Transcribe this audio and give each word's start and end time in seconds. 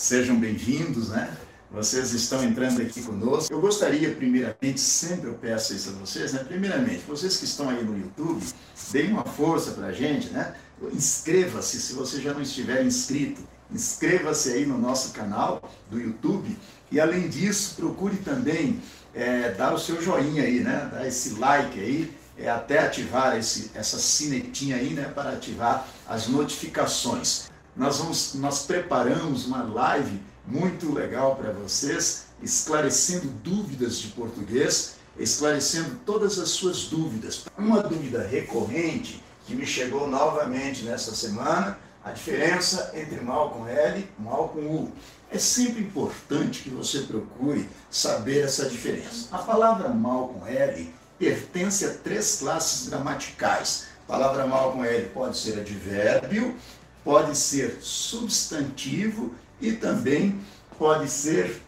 Sejam 0.00 0.40
bem-vindos, 0.40 1.10
né? 1.10 1.30
Vocês 1.70 2.12
estão 2.14 2.42
entrando 2.42 2.80
aqui 2.80 3.02
conosco. 3.02 3.52
Eu 3.52 3.60
gostaria, 3.60 4.10
primeiramente, 4.14 4.80
sempre 4.80 5.28
eu 5.28 5.34
peço 5.34 5.74
isso 5.74 5.90
a 5.90 5.92
vocês, 5.92 6.32
né? 6.32 6.42
Primeiramente, 6.42 7.02
vocês 7.06 7.36
que 7.36 7.44
estão 7.44 7.68
aí 7.68 7.84
no 7.84 7.98
YouTube, 7.98 8.42
deem 8.90 9.12
uma 9.12 9.24
força 9.24 9.72
para 9.72 9.88
a 9.88 9.92
gente, 9.92 10.30
né? 10.30 10.54
Inscreva-se 10.94 11.82
se 11.82 11.92
você 11.92 12.18
já 12.18 12.32
não 12.32 12.40
estiver 12.40 12.82
inscrito. 12.82 13.42
Inscreva-se 13.70 14.50
aí 14.52 14.64
no 14.64 14.78
nosso 14.78 15.12
canal 15.12 15.70
do 15.90 16.00
YouTube. 16.00 16.56
E 16.90 16.98
além 16.98 17.28
disso, 17.28 17.74
procure 17.76 18.16
também 18.16 18.80
é, 19.14 19.50
dar 19.50 19.74
o 19.74 19.78
seu 19.78 20.00
joinha 20.00 20.44
aí, 20.44 20.60
né? 20.60 20.88
Dar 20.90 21.06
esse 21.06 21.34
like 21.34 21.78
aí, 21.78 22.10
é, 22.38 22.48
até 22.48 22.78
ativar 22.78 23.36
esse, 23.36 23.70
essa 23.74 23.98
sinetinha 23.98 24.76
aí, 24.76 24.94
né? 24.94 25.12
Para 25.14 25.32
ativar 25.32 25.86
as 26.08 26.26
notificações. 26.26 27.49
Nós, 27.76 27.98
vamos, 27.98 28.34
nós 28.34 28.66
preparamos 28.66 29.46
uma 29.46 29.62
live 29.62 30.20
muito 30.46 30.92
legal 30.92 31.36
para 31.36 31.52
vocês, 31.52 32.26
esclarecendo 32.42 33.28
dúvidas 33.28 33.98
de 33.98 34.08
português, 34.08 34.96
esclarecendo 35.18 35.96
todas 36.04 36.38
as 36.38 36.50
suas 36.50 36.84
dúvidas. 36.84 37.44
Uma 37.56 37.82
dúvida 37.82 38.26
recorrente 38.26 39.22
que 39.46 39.54
me 39.54 39.66
chegou 39.66 40.08
novamente 40.08 40.84
nessa 40.84 41.14
semana, 41.14 41.78
a 42.02 42.12
diferença 42.12 42.92
entre 42.94 43.20
mal 43.20 43.50
com 43.50 43.66
L 43.66 44.00
e 44.00 44.22
mal 44.22 44.48
com 44.48 44.60
U. 44.60 44.92
É 45.30 45.38
sempre 45.38 45.82
importante 45.82 46.62
que 46.62 46.70
você 46.70 47.00
procure 47.00 47.68
saber 47.90 48.44
essa 48.44 48.68
diferença. 48.68 49.28
A 49.30 49.38
palavra 49.38 49.88
mal 49.90 50.28
com 50.28 50.46
L 50.46 50.92
pertence 51.18 51.84
a 51.84 51.94
três 51.94 52.38
classes 52.40 52.88
gramaticais. 52.88 53.86
A 54.08 54.12
palavra 54.12 54.46
mal 54.46 54.72
com 54.72 54.84
L 54.84 55.08
pode 55.10 55.38
ser 55.38 55.60
advérbio, 55.60 56.56
pode 57.04 57.36
ser 57.36 57.78
substantivo 57.80 59.34
e 59.60 59.72
também 59.72 60.40
pode 60.78 61.08
ser, 61.08 61.62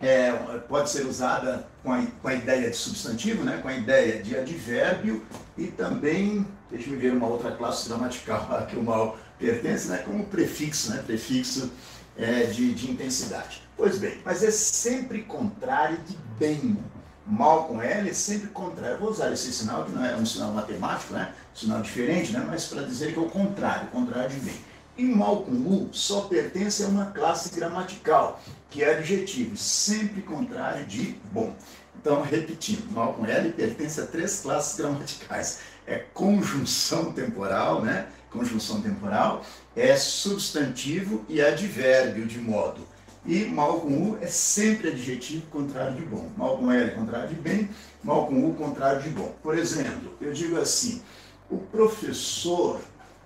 é, 0.00 0.32
pode 0.68 0.90
ser 0.90 1.06
usada 1.06 1.66
com 1.82 1.92
a, 1.92 2.02
com 2.22 2.28
a 2.28 2.34
ideia 2.34 2.70
de 2.70 2.76
substantivo, 2.76 3.42
né, 3.44 3.58
com 3.58 3.68
a 3.68 3.74
ideia 3.74 4.22
de 4.22 4.36
advérbio 4.36 5.24
e 5.56 5.66
também, 5.66 6.46
deixa 6.70 6.90
eu 6.90 6.98
ver 6.98 7.12
uma 7.12 7.26
outra 7.26 7.52
classe 7.52 7.88
gramatical 7.88 8.48
a 8.54 8.62
que 8.62 8.76
o 8.76 8.82
mal 8.82 9.18
pertence, 9.38 9.88
né, 9.88 9.98
como 9.98 10.24
prefixo, 10.26 10.90
né, 10.90 11.02
prefixo 11.04 11.70
é, 12.16 12.44
de, 12.44 12.72
de 12.74 12.90
intensidade. 12.90 13.62
Pois 13.76 13.98
bem, 13.98 14.18
mas 14.24 14.42
é 14.42 14.50
sempre 14.50 15.22
contrário 15.22 15.98
de 16.06 16.16
bem. 16.38 16.78
Mal 17.26 17.64
com 17.64 17.80
L 17.80 18.10
é 18.10 18.12
sempre 18.12 18.48
contrário. 18.48 18.96
Eu 18.96 19.00
vou 19.00 19.10
usar 19.10 19.32
esse 19.32 19.50
sinal, 19.50 19.86
que 19.86 19.92
não 19.92 20.04
é 20.04 20.14
um 20.14 20.26
sinal 20.26 20.52
matemático, 20.52 21.14
né? 21.14 21.32
Sinal 21.54 21.82
diferente, 21.82 22.32
né? 22.32 22.44
mas 22.46 22.66
para 22.66 22.82
dizer 22.82 23.12
que 23.12 23.18
é 23.18 23.22
o 23.22 23.30
contrário, 23.30 23.86
o 23.86 23.90
contrário 23.90 24.30
de 24.30 24.40
bem. 24.40 24.56
E 24.96 25.04
mal 25.04 25.42
com 25.42 25.52
U 25.52 25.88
só 25.92 26.22
pertence 26.22 26.84
a 26.84 26.88
uma 26.88 27.06
classe 27.06 27.54
gramatical, 27.54 28.40
que 28.70 28.82
é 28.82 28.98
adjetivo, 28.98 29.56
sempre 29.56 30.22
contrário 30.22 30.84
de 30.86 31.16
bom. 31.32 31.54
Então, 31.96 32.22
repetindo, 32.22 32.90
mal 32.92 33.14
com 33.14 33.24
L 33.24 33.50
pertence 33.52 34.00
a 34.00 34.06
três 34.06 34.40
classes 34.40 34.76
gramaticais. 34.76 35.60
É 35.86 35.98
conjunção 36.12 37.12
temporal, 37.12 37.82
né? 37.82 38.08
Conjunção 38.30 38.80
temporal, 38.80 39.44
é 39.76 39.96
substantivo 39.96 41.24
e 41.28 41.40
advérbio 41.40 42.26
de 42.26 42.38
modo. 42.38 42.86
E 43.24 43.44
mal 43.46 43.80
com 43.80 44.10
U 44.10 44.18
é 44.20 44.26
sempre 44.26 44.88
adjetivo 44.88 45.46
contrário 45.46 45.96
de 45.96 46.02
bom. 46.02 46.28
Mal 46.36 46.58
com 46.58 46.70
L 46.70 46.90
contrário 46.90 47.28
de 47.28 47.36
bem, 47.36 47.70
mal 48.02 48.26
com 48.26 48.44
U 48.44 48.54
contrário 48.54 49.02
de 49.02 49.08
bom. 49.08 49.34
Por 49.42 49.56
exemplo, 49.56 50.12
eu 50.20 50.32
digo 50.32 50.58
assim: 50.58 51.00
o 51.54 51.58
professor 51.70 52.80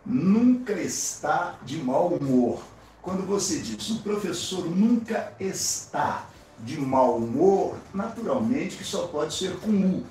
nunca 0.04 0.74
está 0.74 1.58
de 1.64 1.78
mau 1.78 2.08
humor. 2.08 2.62
Quando 3.00 3.26
você 3.26 3.58
diz 3.58 3.88
o 3.90 4.02
professor 4.02 4.68
nunca 4.68 5.32
está 5.40 6.26
de 6.60 6.78
mau 6.78 7.16
humor, 7.16 7.76
naturalmente 7.94 8.76
que 8.76 8.84
só 8.84 9.06
pode 9.06 9.32
ser 9.32 9.56
com 9.60 9.70
U. 9.70 10.04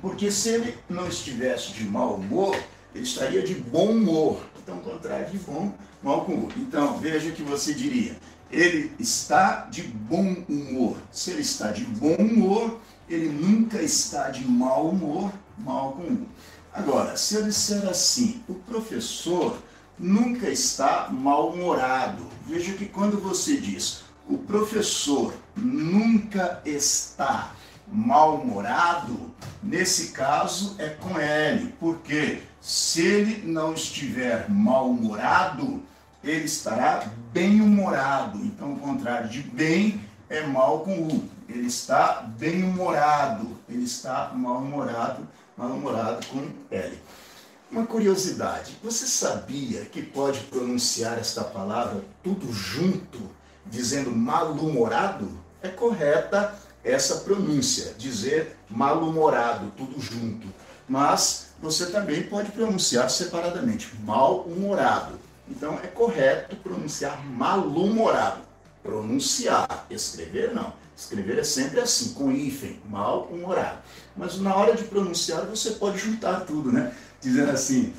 Porque 0.00 0.30
se 0.30 0.50
ele 0.50 0.78
não 0.88 1.08
estivesse 1.08 1.72
de 1.72 1.84
mau 1.84 2.14
humor, 2.14 2.56
ele 2.94 3.04
estaria 3.04 3.42
de 3.42 3.54
bom 3.54 3.90
humor. 3.90 4.40
Então, 4.62 4.78
contrário 4.78 5.30
de 5.30 5.38
bom, 5.38 5.72
mal 6.02 6.24
com 6.24 6.34
U. 6.34 6.48
Então, 6.56 6.98
veja 6.98 7.32
que 7.32 7.42
você 7.42 7.74
diria, 7.74 8.16
ele 8.50 8.92
está 8.98 9.66
de 9.70 9.82
bom 9.82 10.36
humor. 10.48 10.96
Se 11.10 11.30
ele 11.30 11.42
está 11.42 11.72
de 11.72 11.84
bom 11.84 12.14
humor, 12.14 12.78
ele 13.08 13.28
nunca 13.28 13.82
está 13.82 14.30
de 14.30 14.46
mau 14.46 14.90
humor, 14.90 15.32
mal 15.58 15.92
com 15.92 16.02
U. 16.04 16.26
Agora, 16.72 17.16
se 17.16 17.34
eu 17.34 17.42
disser 17.42 17.88
assim, 17.88 18.42
o 18.48 18.54
professor 18.54 19.58
nunca 19.98 20.48
está 20.48 21.08
mal-humorado. 21.10 22.26
Veja 22.46 22.72
que 22.74 22.86
quando 22.86 23.20
você 23.20 23.56
diz 23.56 24.02
o 24.28 24.38
professor 24.38 25.34
nunca 25.56 26.62
está 26.64 27.50
mal-humorado, 27.88 29.34
nesse 29.60 30.12
caso 30.12 30.76
é 30.78 30.90
com 30.90 31.18
L, 31.18 31.74
porque 31.80 32.42
se 32.60 33.04
ele 33.04 33.50
não 33.50 33.74
estiver 33.74 34.48
mal-humorado, 34.48 35.82
ele 36.22 36.44
estará 36.44 37.10
bem-humorado. 37.32 38.38
Então, 38.38 38.74
o 38.74 38.78
contrário 38.78 39.28
de 39.28 39.42
bem 39.42 40.00
é 40.28 40.46
mal 40.46 40.80
com 40.80 40.92
U. 40.92 41.24
Ele 41.48 41.66
está 41.66 42.22
bem-humorado, 42.38 43.58
ele 43.68 43.82
está 43.82 44.30
mal-humorado 44.32 45.26
mal-humorado 45.60 46.26
com 46.28 46.48
L. 46.70 46.98
Uma 47.70 47.86
curiosidade, 47.86 48.78
você 48.82 49.06
sabia 49.06 49.84
que 49.84 50.02
pode 50.02 50.40
pronunciar 50.44 51.18
esta 51.18 51.44
palavra 51.44 52.02
tudo 52.24 52.50
junto, 52.50 53.30
dizendo 53.66 54.10
mal-humorado? 54.10 55.30
É 55.62 55.68
correta 55.68 56.58
essa 56.82 57.16
pronúncia, 57.16 57.94
dizer 57.98 58.56
mal-humorado, 58.70 59.70
tudo 59.76 60.00
junto. 60.00 60.48
Mas 60.88 61.48
você 61.60 61.86
também 61.86 62.22
pode 62.22 62.50
pronunciar 62.52 63.10
separadamente, 63.10 63.94
mal-humorado. 64.02 65.20
Então 65.46 65.74
é 65.74 65.86
correto 65.86 66.56
pronunciar 66.56 67.22
mal-humorado. 67.26 68.40
Pronunciar, 68.82 69.86
escrever 69.90 70.54
não. 70.54 70.72
Escrever 70.96 71.38
é 71.38 71.44
sempre 71.44 71.80
assim, 71.80 72.14
com 72.14 72.32
hífen, 72.32 72.80
mal-humorado. 72.88 73.78
Mas 74.16 74.38
na 74.40 74.54
hora 74.54 74.74
de 74.74 74.84
pronunciar 74.84 75.46
você 75.46 75.72
pode 75.72 75.98
juntar 75.98 76.40
tudo, 76.40 76.72
né? 76.72 76.92
Dizendo 77.20 77.50
assim, 77.50 77.92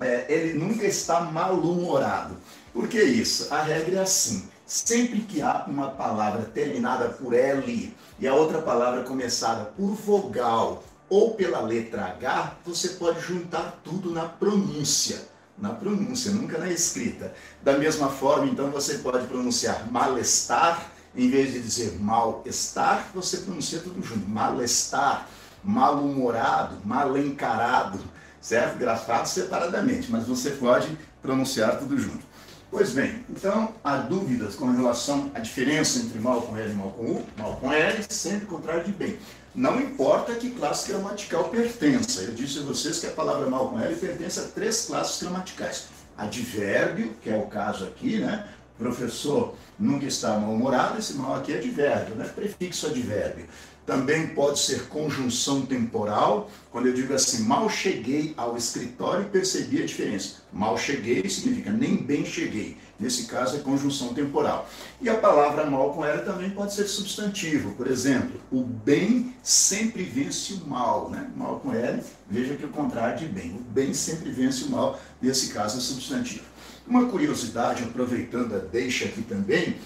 é, 0.00 0.26
ele 0.28 0.58
nunca 0.58 0.86
está 0.86 1.20
mal-humorado. 1.20 2.36
Por 2.72 2.88
que 2.88 3.02
isso? 3.02 3.52
A 3.52 3.62
regra 3.62 3.96
é 3.96 4.02
assim. 4.02 4.48
Sempre 4.66 5.20
que 5.20 5.40
há 5.40 5.64
uma 5.66 5.90
palavra 5.90 6.42
terminada 6.42 7.08
por 7.08 7.32
L 7.32 7.94
e 8.18 8.26
a 8.26 8.34
outra 8.34 8.60
palavra 8.60 9.04
começada 9.04 9.64
por 9.64 9.94
vogal 9.94 10.82
ou 11.08 11.34
pela 11.34 11.60
letra 11.60 12.04
H, 12.06 12.56
você 12.64 12.88
pode 12.90 13.20
juntar 13.20 13.80
tudo 13.84 14.10
na 14.10 14.24
pronúncia. 14.24 15.22
Na 15.56 15.70
pronúncia, 15.70 16.32
nunca 16.32 16.58
na 16.58 16.68
escrita. 16.68 17.32
Da 17.62 17.78
mesma 17.78 18.10
forma, 18.10 18.46
então, 18.46 18.70
você 18.70 18.98
pode 18.98 19.26
pronunciar 19.26 19.90
malestar 19.90 20.90
em 21.14 21.30
vez 21.30 21.52
de 21.52 21.60
dizer 21.60 21.98
mal-estar, 21.98 23.10
você 23.14 23.38
pronuncia 23.38 23.80
tudo 23.80 24.02
junto. 24.02 24.28
Mal-estar, 24.28 25.26
mal-humorado, 25.66 26.76
mal 26.84 27.18
encarado, 27.18 27.98
certo? 28.40 28.78
Grafado 28.78 29.28
separadamente, 29.28 30.10
mas 30.10 30.26
você 30.26 30.50
pode 30.50 30.96
pronunciar 31.20 31.78
tudo 31.78 31.98
junto. 31.98 32.24
Pois 32.70 32.92
bem, 32.92 33.24
então 33.28 33.74
há 33.82 33.96
dúvidas 33.96 34.54
com 34.54 34.70
relação 34.70 35.30
à 35.34 35.40
diferença 35.40 35.98
entre 35.98 36.18
mal 36.18 36.42
com 36.42 36.56
L 36.56 36.70
e 36.70 36.74
mal 36.74 36.90
com 36.90 37.04
U? 37.04 37.26
Mal 37.36 37.56
com 37.56 37.72
L, 37.72 38.04
sempre 38.08 38.46
contrário 38.46 38.84
de 38.84 38.92
bem. 38.92 39.18
Não 39.54 39.80
importa 39.80 40.34
que 40.34 40.50
classe 40.50 40.92
gramatical 40.92 41.48
pertença. 41.48 42.20
Eu 42.22 42.34
disse 42.34 42.58
a 42.58 42.62
vocês 42.62 42.98
que 42.98 43.06
a 43.06 43.10
palavra 43.10 43.48
mal 43.48 43.70
com 43.70 43.80
L 43.80 43.94
pertence 43.96 44.38
a 44.38 44.42
três 44.44 44.86
classes 44.86 45.22
gramaticais. 45.22 45.86
Advérbio, 46.16 47.14
que 47.22 47.30
é 47.30 47.36
o 47.36 47.46
caso 47.46 47.84
aqui, 47.84 48.18
né? 48.18 48.46
professor 48.78 49.54
nunca 49.78 50.06
está 50.06 50.38
mal-humorado, 50.38 50.98
esse 50.98 51.14
mal 51.14 51.36
aqui 51.36 51.52
é 51.52 51.58
advérbio, 51.58 52.14
né? 52.14 52.30
prefixo 52.34 52.86
advérbio. 52.86 53.46
Também 53.86 54.26
pode 54.26 54.58
ser 54.58 54.88
conjunção 54.88 55.64
temporal, 55.64 56.50
quando 56.72 56.88
eu 56.88 56.92
digo 56.92 57.14
assim, 57.14 57.44
mal 57.44 57.70
cheguei 57.70 58.34
ao 58.36 58.56
escritório 58.56 59.22
e 59.22 59.28
percebi 59.28 59.80
a 59.80 59.86
diferença. 59.86 60.42
Mal 60.52 60.76
cheguei 60.76 61.28
significa 61.28 61.70
nem 61.70 61.96
bem 61.96 62.26
cheguei. 62.26 62.76
Nesse 62.98 63.26
caso 63.26 63.56
é 63.56 63.60
conjunção 63.60 64.12
temporal. 64.12 64.68
E 65.00 65.08
a 65.08 65.14
palavra 65.14 65.70
mal 65.70 65.92
com 65.92 66.04
ela 66.04 66.22
também 66.22 66.50
pode 66.50 66.74
ser 66.74 66.88
substantivo. 66.88 67.74
Por 67.76 67.86
exemplo, 67.86 68.40
o 68.50 68.62
bem 68.62 69.34
sempre 69.40 70.02
vence 70.02 70.54
o 70.54 70.66
mal. 70.66 71.08
Né? 71.08 71.30
Mal 71.36 71.60
com 71.60 71.72
ela, 71.72 72.02
veja 72.28 72.56
que 72.56 72.64
o 72.64 72.70
contrário 72.70 73.18
de 73.18 73.26
bem. 73.26 73.52
O 73.52 73.60
bem 73.60 73.94
sempre 73.94 74.30
vence 74.32 74.64
o 74.64 74.70
mal, 74.70 74.98
nesse 75.22 75.52
caso 75.52 75.78
é 75.78 75.80
substantivo. 75.80 76.44
Uma 76.86 77.06
curiosidade, 77.06 77.84
aproveitando 77.84 78.56
a 78.56 78.58
deixa 78.58 79.04
aqui 79.04 79.22
também, 79.22 79.76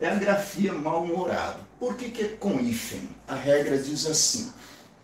é 0.00 0.08
a 0.08 0.14
grafia 0.14 0.72
mal-humorado. 0.72 1.63
Por 1.78 1.96
que, 1.96 2.10
que 2.10 2.22
é 2.22 2.28
com 2.28 2.60
hífen? 2.60 3.08
A 3.26 3.34
regra 3.34 3.76
diz 3.78 4.06
assim, 4.06 4.52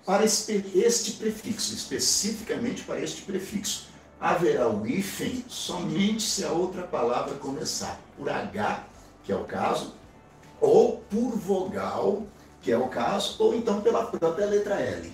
para 0.04 0.24
este 0.24 1.12
prefixo, 1.18 1.74
especificamente 1.74 2.82
para 2.82 3.00
este 3.00 3.22
prefixo, 3.22 3.88
haverá 4.20 4.68
o 4.68 4.86
hífen 4.86 5.44
somente 5.48 6.22
se 6.22 6.44
a 6.44 6.52
outra 6.52 6.82
palavra 6.82 7.34
começar 7.34 8.00
por 8.16 8.28
H 8.28 8.90
que 9.30 9.32
é 9.32 9.36
o 9.36 9.44
caso, 9.44 9.94
ou 10.60 10.98
por 11.08 11.36
vogal, 11.36 12.24
que 12.60 12.72
é 12.72 12.76
o 12.76 12.88
caso, 12.88 13.36
ou 13.38 13.54
então 13.54 13.80
pela 13.80 14.06
própria 14.06 14.46
letra 14.46 14.74
L. 14.80 15.12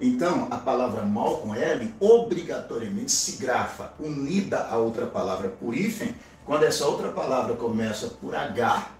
Então, 0.00 0.48
a 0.50 0.56
palavra 0.56 1.02
mal 1.02 1.38
com 1.38 1.54
L 1.54 1.94
obrigatoriamente 2.00 3.10
se 3.10 3.32
grafa 3.32 3.92
unida 3.98 4.66
a 4.66 4.76
outra 4.76 5.06
palavra 5.06 5.48
por 5.48 5.74
hífen, 5.74 6.14
quando 6.44 6.64
essa 6.64 6.86
outra 6.86 7.10
palavra 7.10 7.56
começa 7.56 8.08
por 8.08 8.34
H, 8.34 8.90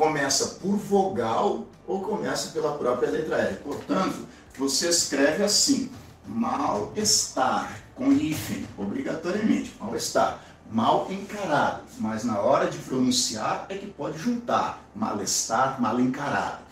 começa 0.00 0.58
por 0.62 0.76
vogal 0.78 1.66
ou 1.86 2.00
começa 2.00 2.52
pela 2.52 2.78
própria 2.78 3.10
letra 3.10 3.36
L. 3.36 3.56
Portanto, 3.56 4.26
você 4.56 4.88
escreve 4.88 5.44
assim: 5.44 5.92
mal-estar, 6.26 7.70
com 7.94 8.10
hífen, 8.10 8.66
obrigatoriamente, 8.78 9.76
mal-estar. 9.78 10.42
Mal 10.72 11.08
encarado, 11.10 11.82
mas 11.98 12.24
na 12.24 12.38
hora 12.38 12.70
de 12.70 12.78
pronunciar 12.78 13.66
é 13.68 13.76
que 13.76 13.88
pode 13.88 14.16
juntar 14.16 14.82
mal-estar, 14.94 15.78
mal 15.82 16.00
encarado. 16.00 16.62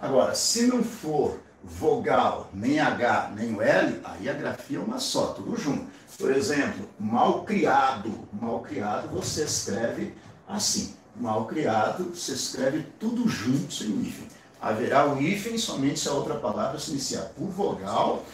Agora, 0.00 0.34
se 0.34 0.66
não 0.66 0.82
for 0.82 1.38
vogal, 1.62 2.48
nem 2.54 2.80
H, 2.80 3.32
nem 3.34 3.54
o 3.54 3.60
L, 3.60 4.00
aí 4.04 4.26
a 4.26 4.32
grafia 4.32 4.78
é 4.78 4.80
uma 4.80 4.98
só, 4.98 5.26
tudo 5.34 5.54
junto. 5.54 5.86
Por 6.16 6.30
exemplo, 6.30 6.88
mal 6.98 7.42
criado. 7.42 8.26
Mal 8.32 8.60
criado 8.60 9.08
você 9.08 9.42
escreve 9.42 10.14
assim. 10.48 10.99
Mal 11.20 11.44
criado, 11.44 12.14
você 12.14 12.32
escreve 12.32 12.86
tudo 12.98 13.28
junto 13.28 13.74
sem 13.74 13.88
hífen. 14.00 14.26
Haverá 14.58 15.06
o 15.06 15.20
hífen 15.20 15.58
somente 15.58 16.00
se 16.00 16.08
a 16.08 16.12
outra 16.12 16.36
palavra 16.36 16.78
se 16.78 16.92
iniciar 16.92 17.24
por 17.36 17.48
vogal, 17.48 18.24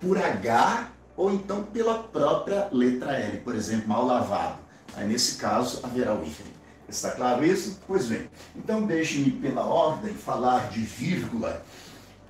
por 0.00 0.16
H 0.16 0.92
ou 1.16 1.32
então 1.32 1.64
pela 1.64 1.98
própria 1.98 2.68
letra 2.70 3.18
L. 3.18 3.38
Por 3.38 3.56
exemplo, 3.56 3.88
mal 3.88 4.06
lavado. 4.06 4.60
Aí 4.94 5.08
nesse 5.08 5.38
caso 5.38 5.80
haverá 5.82 6.14
o 6.14 6.22
hífen. 6.22 6.46
Está 6.88 7.10
claro 7.10 7.44
isso? 7.44 7.80
Pois 7.84 8.06
bem. 8.06 8.30
Então 8.54 8.86
deixe-me 8.86 9.32
pela 9.32 9.64
ordem 9.64 10.14
falar 10.14 10.70
de 10.70 10.80
vírgula 10.80 11.60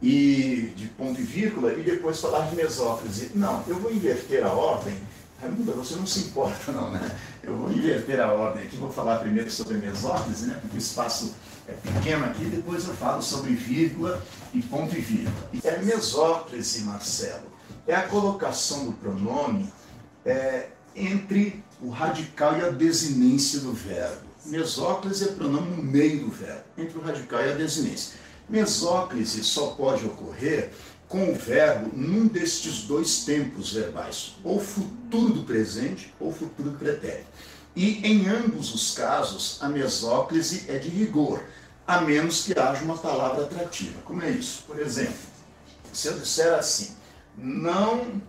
e 0.02 0.72
de 0.74 0.86
ponto 0.88 1.20
e 1.20 1.24
vírgula 1.24 1.74
e 1.74 1.82
depois 1.82 2.18
falar 2.18 2.48
de 2.48 2.56
mesóclise. 2.56 3.32
Não, 3.34 3.62
eu 3.68 3.76
vou 3.78 3.92
inverter 3.92 4.46
a 4.46 4.50
ordem. 4.50 4.94
Raimundo, 5.40 5.72
você 5.72 5.94
não 5.96 6.06
se 6.06 6.20
importa 6.20 6.70
não, 6.70 6.90
né? 6.90 7.18
Eu 7.42 7.56
vou 7.56 7.72
inverter 7.72 8.20
a 8.20 8.32
ordem 8.32 8.64
aqui, 8.64 8.76
vou 8.76 8.90
falar 8.90 9.20
primeiro 9.20 9.50
sobre 9.50 9.78
mesóclise, 9.78 10.46
né? 10.46 10.58
Porque 10.60 10.76
o 10.76 10.78
espaço 10.78 11.34
é 11.66 11.72
pequeno 11.72 12.26
aqui, 12.26 12.44
depois 12.44 12.86
eu 12.86 12.94
falo 12.94 13.22
sobre 13.22 13.54
vírgula 13.54 14.22
e 14.52 14.60
ponto 14.60 14.94
e 14.94 15.00
vírgula. 15.00 15.34
É 15.64 15.78
mesóclise, 15.78 16.82
Marcelo. 16.82 17.50
É 17.86 17.94
a 17.94 18.02
colocação 18.02 18.84
do 18.84 18.92
pronome 18.92 19.72
é, 20.26 20.68
entre 20.94 21.64
o 21.80 21.88
radical 21.88 22.58
e 22.58 22.62
a 22.62 22.68
desinência 22.68 23.60
do 23.60 23.72
verbo. 23.72 24.28
Mesóclise 24.44 25.24
é 25.24 25.32
pronome 25.32 25.76
no 25.76 25.82
meio 25.82 26.24
do 26.24 26.30
verbo, 26.30 26.64
entre 26.76 26.98
o 26.98 27.00
radical 27.00 27.40
e 27.40 27.50
a 27.50 27.54
desinência. 27.54 28.18
Mesóclise 28.48 29.44
só 29.44 29.68
pode 29.68 30.04
ocorrer 30.04 30.72
com 31.10 31.32
o 31.32 31.34
verbo 31.34 31.90
num 31.92 32.28
destes 32.28 32.84
dois 32.84 33.24
tempos 33.24 33.72
verbais, 33.72 34.36
ou 34.44 34.60
futuro 34.60 35.34
do 35.34 35.42
presente 35.42 36.14
ou 36.20 36.32
futuro 36.32 36.70
do 36.70 36.78
pretérito. 36.78 37.26
E 37.74 38.06
em 38.06 38.28
ambos 38.28 38.72
os 38.72 38.94
casos, 38.94 39.58
a 39.60 39.68
mesóclise 39.68 40.70
é 40.70 40.78
de 40.78 40.88
rigor, 40.88 41.42
a 41.84 42.00
menos 42.00 42.44
que 42.44 42.56
haja 42.56 42.84
uma 42.84 42.96
palavra 42.96 43.42
atrativa. 43.42 44.00
Como 44.04 44.22
é 44.22 44.30
isso? 44.30 44.62
Por 44.68 44.78
exemplo, 44.78 45.18
se 45.92 46.06
eu 46.06 46.16
disser 46.16 46.54
assim, 46.54 46.94
não 47.36 48.22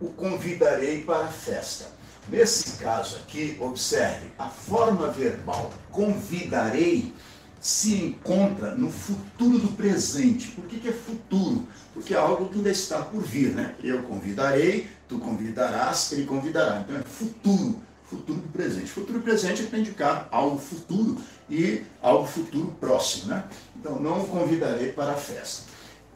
o 0.00 0.10
convidarei 0.10 1.02
para 1.02 1.24
a 1.24 1.32
festa. 1.32 1.86
Nesse 2.28 2.76
caso 2.76 3.16
aqui, 3.16 3.56
observe, 3.58 4.28
a 4.38 4.48
forma 4.48 5.10
verbal 5.10 5.72
convidarei 5.90 7.12
se 7.60 7.94
encontra 7.96 8.74
no 8.74 8.90
futuro 8.90 9.58
do 9.58 9.68
presente. 9.72 10.48
Por 10.48 10.66
que, 10.66 10.78
que 10.78 10.88
é 10.88 10.92
futuro? 10.92 11.66
Porque 11.98 12.14
é 12.14 12.16
algo 12.16 12.48
que 12.48 12.58
ainda 12.58 12.70
está 12.70 13.02
por 13.02 13.24
vir, 13.24 13.50
né? 13.56 13.74
Eu 13.82 14.04
convidarei, 14.04 14.88
tu 15.08 15.18
convidarás, 15.18 16.12
ele 16.12 16.26
convidará. 16.26 16.80
Então 16.80 16.96
é 16.96 17.02
futuro, 17.02 17.82
futuro 18.04 18.38
do 18.38 18.48
presente. 18.50 18.86
Futuro 18.86 19.20
presente 19.20 19.64
é 19.64 19.66
para 19.66 19.80
indicar 19.80 20.28
algo 20.30 20.58
futuro 20.58 21.18
e 21.50 21.82
algo 22.00 22.24
futuro 22.24 22.68
próximo, 22.78 23.30
né? 23.30 23.42
Então 23.74 23.98
não 23.98 24.20
o 24.20 24.28
convidarei 24.28 24.92
para 24.92 25.10
a 25.10 25.16
festa. 25.16 25.64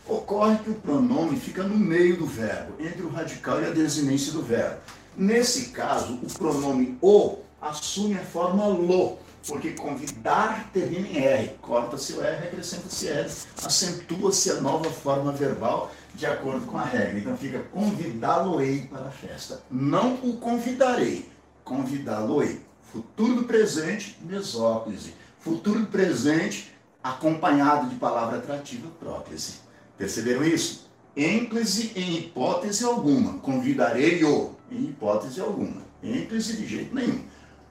Ocorre 0.08 0.58
que 0.60 0.70
o 0.70 0.76
pronome 0.76 1.40
fica 1.40 1.64
no 1.64 1.78
meio 1.78 2.18
do 2.18 2.26
verbo, 2.26 2.74
entre 2.80 3.02
o 3.02 3.10
radical 3.10 3.62
e 3.62 3.66
a 3.66 3.72
desinência 3.72 4.32
do 4.32 4.44
verbo. 4.44 4.80
Nesse 5.18 5.70
caso, 5.70 6.20
o 6.22 6.28
pronome 6.28 6.98
o 7.02 7.40
assume 7.60 8.16
a 8.16 8.24
forma 8.24 8.68
lo, 8.68 9.18
porque 9.48 9.72
convidar 9.72 10.70
termina 10.72 11.08
em 11.08 11.18
R. 11.18 11.56
Corta-se 11.62 12.14
o 12.14 12.22
R, 12.22 12.48
acrescenta-se 12.48 13.08
R, 13.08 13.32
acentua-se 13.64 14.52
a 14.52 14.62
nova 14.62 14.90
forma 14.92 15.32
verbal 15.32 15.92
de 16.14 16.26
acordo 16.28 16.68
com 16.68 16.78
a 16.78 16.84
regra. 16.84 17.18
Então 17.18 17.38
fica 17.38 17.60
convidá-lo-ei 17.72 18.82
para 18.82 19.08
a 19.08 19.12
festa. 19.12 19.64
Não 19.72 20.16
o 20.16 20.38
convidarei, 20.38 21.28
convidá-lo-ei. 21.64 22.62
Futuro 22.92 23.36
do 23.36 23.44
presente, 23.46 24.18
mesóclise 24.22 25.14
futuro 25.46 25.86
presente 25.86 26.75
acompanhado 27.06 27.88
de 27.88 27.96
palavra 27.98 28.40
atrativa 28.40 28.88
próclise. 29.00 29.60
Perceberam 29.96 30.44
isso? 30.44 30.90
Ênclise 31.16 31.92
em 31.96 32.18
hipótese 32.18 32.84
alguma. 32.84 33.38
Convidarei-o 33.40 34.56
em 34.72 34.86
hipótese 34.86 35.40
alguma. 35.40 35.84
Ênclise 36.04 36.58
de 36.58 36.66
jeito 36.66 36.96
nenhum. 36.96 37.24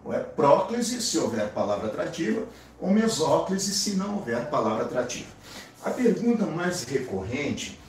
Ou 0.04 0.14
é 0.14 0.20
próclise 0.20 1.02
se 1.02 1.18
houver 1.18 1.50
palavra 1.50 1.88
atrativa, 1.88 2.46
ou 2.80 2.90
mesóclise 2.90 3.74
se 3.74 3.96
não 3.96 4.16
houver 4.16 4.48
palavra 4.50 4.84
atrativa. 4.84 5.30
A 5.84 5.90
pergunta 5.90 6.46
mais 6.46 6.84
recorrente 6.84 7.80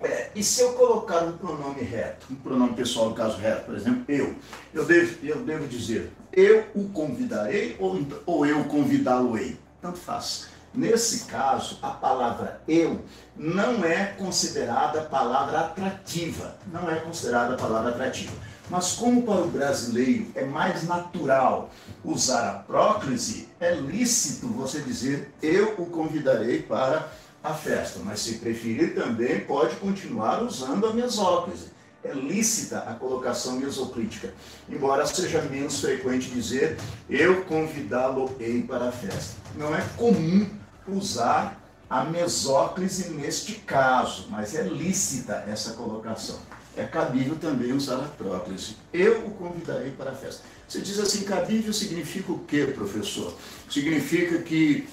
é, 0.00 0.30
e 0.36 0.44
se 0.44 0.60
eu 0.60 0.74
colocar 0.74 1.24
um 1.24 1.32
pronome 1.32 1.80
reto, 1.80 2.26
um 2.30 2.36
pronome 2.36 2.74
pessoal 2.74 3.08
no 3.08 3.14
caso 3.14 3.38
reto, 3.38 3.64
por 3.64 3.74
exemplo, 3.74 4.04
eu, 4.08 4.34
eu 4.72 4.84
devo, 4.84 5.26
eu 5.26 5.36
devo 5.40 5.66
dizer 5.66 6.12
eu 6.32 6.64
o 6.74 6.88
convidarei 6.90 7.76
ou, 7.80 7.98
ou 8.26 8.46
eu 8.46 8.62
convidá-lo-ei? 8.64 9.56
Tanto 9.80 9.98
faz. 9.98 10.55
Nesse 10.76 11.24
caso, 11.24 11.78
a 11.80 11.88
palavra 11.88 12.60
eu 12.68 13.02
não 13.34 13.82
é 13.82 14.04
considerada 14.18 15.00
palavra 15.00 15.60
atrativa. 15.60 16.54
Não 16.70 16.90
é 16.90 16.96
considerada 16.96 17.56
palavra 17.56 17.90
atrativa. 17.90 18.34
Mas 18.68 18.92
como 18.92 19.22
para 19.22 19.40
o 19.40 19.48
brasileiro 19.48 20.26
é 20.34 20.44
mais 20.44 20.82
natural 20.86 21.70
usar 22.04 22.50
a 22.50 22.58
próclise, 22.58 23.48
é 23.58 23.74
lícito 23.74 24.48
você 24.48 24.80
dizer 24.80 25.32
eu 25.40 25.74
o 25.78 25.86
convidarei 25.86 26.60
para 26.60 27.08
a 27.42 27.54
festa. 27.54 28.00
Mas 28.04 28.20
se 28.20 28.34
preferir 28.34 28.94
também 28.94 29.40
pode 29.40 29.76
continuar 29.76 30.42
usando 30.42 30.86
a 30.86 30.92
mesóclise 30.92 31.76
é 32.04 32.12
lícita 32.12 32.78
a 32.78 32.94
colocação 32.94 33.56
mesoclítica, 33.56 34.32
embora 34.68 35.04
seja 35.06 35.42
menos 35.42 35.80
frequente 35.80 36.30
dizer 36.30 36.76
eu 37.10 37.44
convidá-lo-ei 37.44 38.62
para 38.62 38.90
a 38.90 38.92
festa. 38.92 39.34
Não 39.56 39.74
é 39.74 39.84
comum 39.96 40.48
usar 40.88 41.62
a 41.88 42.04
mesóclise 42.04 43.10
neste 43.10 43.54
caso, 43.54 44.26
mas 44.30 44.54
é 44.54 44.62
lícita 44.62 45.44
essa 45.48 45.72
colocação. 45.74 46.38
É 46.76 46.84
cabível 46.84 47.36
também 47.36 47.72
usar 47.72 47.96
a 47.96 48.08
próclise. 48.08 48.76
Eu 48.92 49.26
o 49.26 49.30
convidarei 49.30 49.92
para 49.92 50.10
a 50.10 50.14
festa. 50.14 50.42
Você 50.68 50.80
diz 50.80 50.98
assim, 50.98 51.24
cabível 51.24 51.72
significa 51.72 52.32
o 52.32 52.40
quê, 52.40 52.66
professor? 52.66 53.32
Significa 53.70 54.42
que 54.42 54.88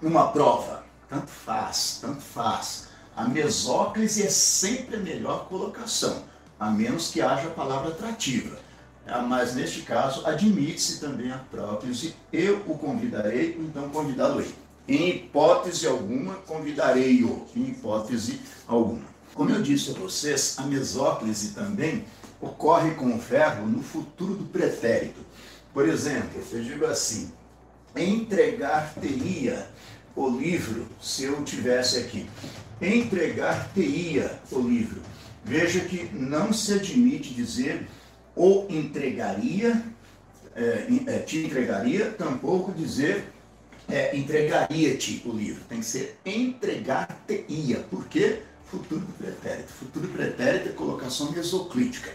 uma 0.00 0.28
prova, 0.28 0.84
tanto 1.08 1.28
faz, 1.28 1.98
tanto 2.00 2.20
faz. 2.20 2.88
A 3.16 3.26
mesóclise 3.26 4.22
é 4.22 4.30
sempre 4.30 4.96
a 4.96 5.00
melhor 5.00 5.48
colocação 5.48 6.24
a 6.58 6.70
menos 6.70 7.10
que 7.10 7.20
haja 7.20 7.48
palavra 7.50 7.90
atrativa. 7.90 8.56
Ah, 9.06 9.20
mas 9.20 9.54
neste 9.54 9.82
caso, 9.82 10.26
admite-se 10.26 10.98
também 10.98 11.30
a 11.30 11.38
próprise, 11.38 12.14
eu 12.32 12.62
o 12.66 12.78
convidarei, 12.78 13.54
então 13.60 13.90
convidá-lo-ei. 13.90 14.54
Em 14.86 15.08
hipótese 15.08 15.86
alguma, 15.86 16.34
convidarei-o. 16.34 17.46
Em 17.56 17.68
hipótese 17.68 18.40
alguma. 18.66 19.14
Como 19.34 19.50
eu 19.50 19.62
disse 19.62 19.90
a 19.90 19.94
vocês, 19.94 20.56
a 20.58 20.62
mesóclise 20.62 21.54
também 21.54 22.04
ocorre 22.40 22.92
com 22.92 23.14
o 23.14 23.18
verbo 23.18 23.66
no 23.66 23.82
futuro 23.82 24.34
do 24.34 24.44
pretérito. 24.44 25.20
Por 25.72 25.88
exemplo, 25.88 26.40
eu 26.52 26.62
digo 26.62 26.84
assim: 26.84 27.32
entregar-te-ia 27.96 29.68
o 30.14 30.28
livro 30.28 30.86
se 31.00 31.24
eu 31.24 31.42
tivesse 31.44 31.98
aqui. 31.98 32.28
Entregar-te-ia 32.80 34.38
o 34.52 34.60
livro. 34.60 35.00
Veja 35.44 35.80
que 35.80 36.08
não 36.12 36.52
se 36.52 36.74
admite 36.74 37.34
dizer 37.34 37.88
ou 38.36 38.66
entregaria, 38.70 39.82
é, 40.54 41.18
te 41.26 41.44
entregaria, 41.44 42.10
tampouco 42.10 42.72
dizer 42.72 43.33
é, 43.88 44.16
entregaria-te 44.16 45.22
o 45.24 45.32
livro. 45.32 45.62
Tem 45.68 45.80
que 45.80 45.86
ser 45.86 46.18
entregar-te-ia. 46.24 47.78
Por 47.90 48.06
quê? 48.06 48.42
Futuro 48.70 49.06
pretérito. 49.18 49.72
Futuro 49.72 50.08
pretérito 50.08 50.68
é 50.68 50.72
colocação 50.72 51.30
mesoclítica. 51.32 52.10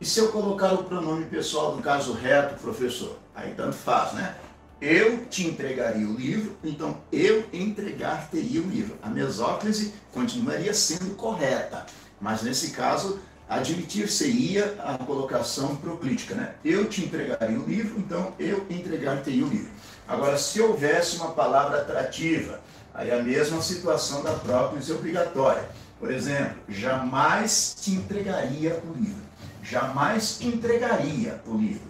E 0.00 0.04
se 0.04 0.18
eu 0.18 0.28
colocar 0.32 0.72
o 0.72 0.84
pronome 0.84 1.26
pessoal 1.26 1.76
do 1.76 1.82
caso 1.82 2.12
reto, 2.12 2.60
professor? 2.60 3.18
Aí 3.34 3.52
tanto 3.54 3.76
faz, 3.76 4.14
né? 4.14 4.34
Eu 4.80 5.26
te 5.26 5.46
entregaria 5.46 6.08
o 6.08 6.14
livro, 6.14 6.56
então 6.64 6.96
eu 7.12 7.44
entregar-teria 7.52 8.62
o 8.62 8.66
livro. 8.66 8.96
A 9.02 9.10
mesóclise 9.10 9.92
continuaria 10.10 10.72
sendo 10.72 11.14
correta, 11.16 11.84
mas 12.18 12.42
nesse 12.42 12.70
caso 12.70 13.20
admitir-se-ia 13.46 14.76
a 14.78 14.96
colocação 14.96 15.76
proclítica, 15.76 16.34
né? 16.34 16.54
Eu 16.64 16.88
te 16.88 17.04
entregaria 17.04 17.60
o 17.60 17.68
livro, 17.68 17.98
então 17.98 18.32
eu 18.38 18.64
entregar-teria 18.70 19.44
o 19.44 19.48
livro. 19.48 19.70
Agora, 20.10 20.36
se 20.36 20.60
houvesse 20.60 21.18
uma 21.18 21.30
palavra 21.30 21.82
atrativa, 21.82 22.58
aí 22.92 23.12
a 23.12 23.22
mesma 23.22 23.62
situação 23.62 24.24
da 24.24 24.32
própria 24.32 24.82
obrigatória. 24.92 25.68
Por 26.00 26.10
exemplo, 26.10 26.56
jamais 26.68 27.76
te 27.80 27.92
entregaria 27.92 28.82
o 28.84 28.92
livro. 28.92 29.22
Jamais 29.62 30.40
entregaria 30.40 31.40
o 31.46 31.56
livro. 31.56 31.88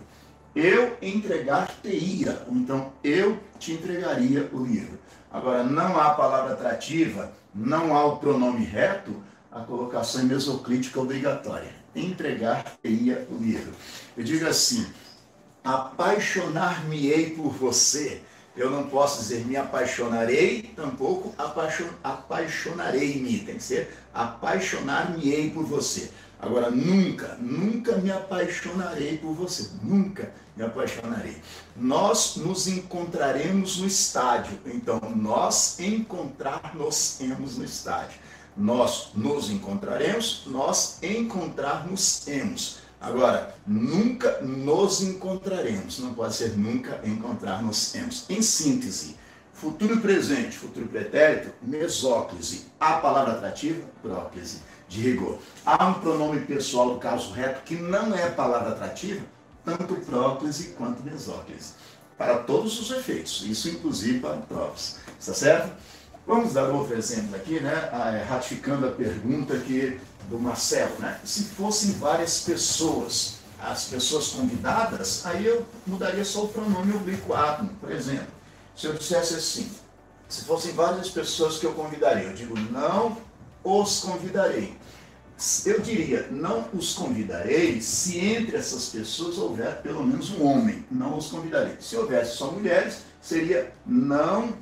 Eu 0.54 0.98
entregar-te-ia, 1.00 2.42
ou 2.46 2.56
então 2.56 2.92
eu 3.02 3.38
te 3.58 3.72
entregaria 3.72 4.50
o 4.52 4.66
livro. 4.66 4.98
Agora, 5.32 5.64
não 5.64 5.98
há 5.98 6.10
palavra 6.10 6.52
atrativa, 6.52 7.32
não 7.54 7.96
há 7.96 8.04
o 8.04 8.18
pronome 8.18 8.66
reto, 8.66 9.16
a 9.50 9.60
colocação 9.60 10.24
mesoclítica 10.24 11.00
obrigatória. 11.00 11.72
Entregar-te-ia 11.96 13.26
o 13.30 13.42
livro. 13.42 13.72
Eu 14.14 14.24
digo 14.24 14.46
assim: 14.46 14.86
apaixonar-me-ei 15.64 17.30
por 17.30 17.50
você. 17.50 18.22
Eu 18.56 18.70
não 18.70 18.84
posso 18.84 19.20
dizer 19.22 19.46
me 19.46 19.56
apaixonarei, 19.56 20.72
tampouco 20.74 21.34
apaixon, 21.38 21.88
apaixonarei-me. 22.02 23.40
Tem 23.40 23.56
que 23.56 23.62
ser 23.62 23.96
apaixonar-me-ei 24.12 25.50
por 25.50 25.64
você. 25.64 26.10
Agora, 26.42 26.70
nunca, 26.70 27.36
nunca 27.38 27.96
me 27.96 28.10
apaixonarei 28.10 29.18
por 29.18 29.34
você. 29.34 29.70
Nunca 29.82 30.32
me 30.56 30.64
apaixonarei. 30.64 31.36
Nós 31.76 32.36
nos 32.36 32.66
encontraremos 32.66 33.78
no 33.78 33.86
estádio. 33.86 34.58
Então, 34.66 35.00
nós 35.14 35.78
encontrar-nos-emos 35.78 37.58
no 37.58 37.64
estádio. 37.64 38.18
Nós 38.56 39.10
nos 39.14 39.50
encontraremos, 39.50 40.42
nós 40.46 40.98
encontrar-nos-emos. 41.02 42.78
Agora, 43.00 43.54
nunca 43.66 44.40
nos 44.42 45.00
encontraremos. 45.00 45.98
Não 46.00 46.12
pode 46.12 46.34
ser 46.34 46.56
nunca 46.56 47.00
encontrar-nos-emos. 47.02 48.26
Em 48.28 48.42
síntese, 48.42 49.16
futuro 49.54 49.98
presente, 50.00 50.58
futuro 50.58 50.86
pretérito, 50.86 51.50
mesóclise. 51.62 52.66
A 52.78 52.94
palavra 52.94 53.32
atrativa, 53.32 53.82
próclise, 54.02 54.58
de 54.86 55.00
rigor. 55.00 55.38
Há 55.64 55.86
um 55.86 55.94
pronome 55.94 56.40
pessoal 56.40 56.94
do 56.94 57.00
caso 57.00 57.32
reto 57.32 57.62
que 57.62 57.76
não 57.76 58.14
é 58.14 58.28
palavra 58.28 58.70
atrativa, 58.70 59.24
tanto 59.64 59.94
próclise 59.94 60.74
quanto 60.76 61.02
mesóclise. 61.02 61.72
Para 62.18 62.40
todos 62.40 62.78
os 62.78 62.90
efeitos, 62.90 63.42
isso 63.46 63.70
inclusive 63.70 64.20
para 64.20 64.36
provas. 64.36 64.98
Está 65.18 65.32
certo? 65.32 65.72
Vamos 66.26 66.52
dar 66.52 66.68
outro 66.68 66.96
exemplo 66.96 67.34
aqui, 67.34 67.60
né? 67.60 67.88
Ah, 67.92 68.10
é, 68.12 68.22
ratificando 68.22 68.86
a 68.86 68.92
pergunta 68.92 69.56
que 69.58 70.00
do 70.28 70.38
Marcelo, 70.38 70.96
né? 70.98 71.18
Se 71.24 71.44
fossem 71.44 71.92
várias 71.92 72.42
pessoas, 72.42 73.38
as 73.60 73.84
pessoas 73.84 74.28
convidadas, 74.28 75.26
aí 75.26 75.44
eu 75.44 75.66
mudaria 75.86 76.24
só 76.24 76.44
o 76.44 76.48
pronome 76.48 76.94
oblíquo 76.94 77.34
por 77.80 77.90
exemplo. 77.90 78.28
Se 78.76 78.86
eu 78.86 78.94
dissesse 78.94 79.34
assim, 79.34 79.70
se 80.28 80.44
fossem 80.44 80.72
várias 80.72 81.10
pessoas 81.10 81.58
que 81.58 81.66
eu 81.66 81.72
convidaria, 81.72 82.24
eu 82.24 82.34
digo 82.34 82.58
não 82.58 83.16
os 83.64 84.00
convidarei. 84.00 84.78
Eu 85.64 85.80
diria, 85.80 86.28
não 86.30 86.68
os 86.74 86.92
convidarei 86.92 87.80
se 87.80 88.18
entre 88.18 88.56
essas 88.56 88.90
pessoas 88.90 89.38
houver 89.38 89.80
pelo 89.80 90.04
menos 90.04 90.30
um 90.30 90.46
homem. 90.46 90.84
Não 90.90 91.16
os 91.16 91.28
convidarei. 91.28 91.76
Se 91.80 91.96
houvesse 91.96 92.36
só 92.36 92.50
mulheres, 92.50 92.98
seria 93.22 93.72
não 93.86 94.54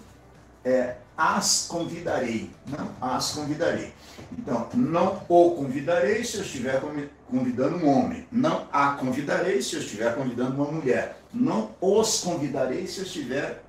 é, 0.65 0.97
as 1.19 1.67
convidarei. 1.69 2.49
Não 2.67 2.89
as 3.01 3.33
convidarei. 3.33 3.93
Então, 4.39 4.69
não 4.73 5.21
o 5.29 5.51
convidarei 5.57 6.23
se 6.23 6.37
eu 6.37 6.43
estiver 6.43 6.81
convidando 7.29 7.77
um 7.77 7.89
homem. 7.89 8.27
Não 8.31 8.69
a 8.73 8.93
convidarei 8.93 9.61
se 9.61 9.75
eu 9.75 9.81
estiver 9.81 10.15
convidando 10.15 10.55
uma 10.55 10.71
mulher. 10.71 11.21
Não 11.35 11.73
os 11.81 12.21
convidarei 12.21 12.87
se 12.87 13.01
eu 13.01 13.05
estiver 13.05 13.65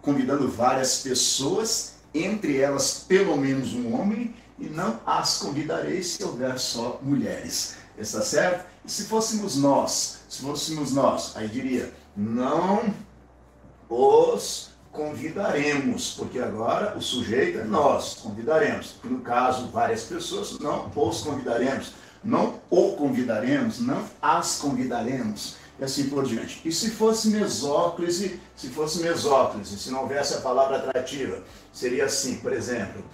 convidando 0.00 0.48
várias 0.48 1.02
pessoas, 1.02 1.96
entre 2.14 2.58
elas 2.58 3.04
pelo 3.06 3.36
menos 3.36 3.74
um 3.74 3.94
homem, 3.94 4.34
e 4.58 4.66
não 4.66 4.98
as 5.04 5.38
convidarei 5.38 6.02
se 6.02 6.24
houver 6.24 6.58
só 6.58 7.00
mulheres. 7.02 7.76
Está 7.98 8.22
certo? 8.22 8.66
E 8.84 8.90
se 8.90 9.04
fôssemos 9.04 9.56
nós, 9.56 10.20
se 10.28 10.42
fôssemos 10.42 10.92
nós, 10.92 11.36
aí 11.36 11.48
diria, 11.48 11.92
não 12.16 12.94
os 13.88 14.73
convidaremos, 14.94 16.14
porque 16.16 16.38
agora 16.38 16.96
o 16.96 17.02
sujeito 17.02 17.58
é 17.58 17.64
nós, 17.64 18.14
convidaremos. 18.14 18.94
No 19.02 19.20
caso, 19.20 19.66
várias 19.66 20.04
pessoas, 20.04 20.58
não 20.60 20.90
os 20.94 21.20
convidaremos, 21.20 21.92
não 22.22 22.60
o 22.70 22.92
convidaremos, 22.92 23.80
não 23.80 24.04
as 24.22 24.56
convidaremos, 24.58 25.56
e 25.78 25.84
assim 25.84 26.08
por 26.08 26.24
diante. 26.24 26.60
E 26.64 26.70
se 26.70 26.90
fosse 26.90 27.28
mesóclise, 27.28 28.40
se 28.54 28.68
fosse 28.68 29.00
mesóclise, 29.02 29.76
se 29.76 29.90
não 29.90 30.02
houvesse 30.02 30.34
a 30.34 30.40
palavra 30.40 30.76
atrativa, 30.76 31.42
seria 31.72 32.04
assim, 32.04 32.36
por 32.36 32.52
exemplo, 32.52 33.04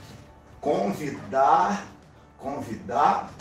convidar, 0.60 1.86
convidar 2.38 3.32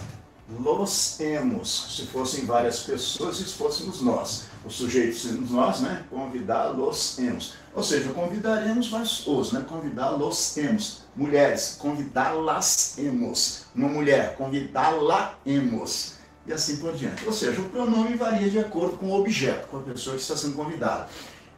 los 0.58 1.20
emos, 1.20 1.96
se 1.96 2.08
fossem 2.08 2.46
várias 2.46 2.79
pessoas, 2.79 3.38
se 3.38 3.46
fôssemos 3.46 4.01
nós. 4.01 4.46
O 4.65 4.70
sujeito 4.70 5.18
sendo 5.18 5.53
nós, 5.53 5.79
né? 5.82 6.03
Convidá-los 6.10 7.20
emos. 7.20 7.53
Ou 7.74 7.84
seja, 7.84 8.12
convidaremos 8.12 8.89
mas 8.89 9.27
os, 9.27 9.51
né? 9.51 9.63
Convidá-los 9.68 10.58
emos. 10.58 11.03
Mulheres, 11.15 11.77
convidá-las 11.79 12.98
emos. 12.98 13.65
Uma 13.75 13.88
mulher, 13.88 14.36
convidá-la 14.36 15.38
emos. 15.46 16.13
E 16.48 16.53
assim 16.53 16.77
por 16.77 16.94
diante. 16.94 17.25
Ou 17.25 17.34
seja, 17.34 17.62
o 17.62 17.70
pronome 17.70 18.15
varia 18.15 18.50
de 18.50 18.60
acordo 18.60 18.98
com 18.98 19.08
o 19.08 19.20
objeto, 19.20 19.68
com 19.68 19.77
a 19.77 19.82
pessoa 19.82 20.15
que 20.15 20.22
está 20.22 20.36
sendo 20.36 20.56
convidada. 20.56 21.08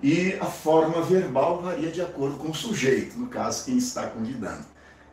E 0.04 0.34
a 0.42 0.46
forma 0.46 1.02
verbal 1.04 1.62
varia 1.62 1.92
de 1.92 2.02
acordo 2.02 2.38
com 2.38 2.50
o 2.50 2.56
sujeito, 2.56 3.18
no 3.18 3.28
caso, 3.28 3.66
quem 3.66 3.78
está 3.78 4.08
convidando. 4.08 4.66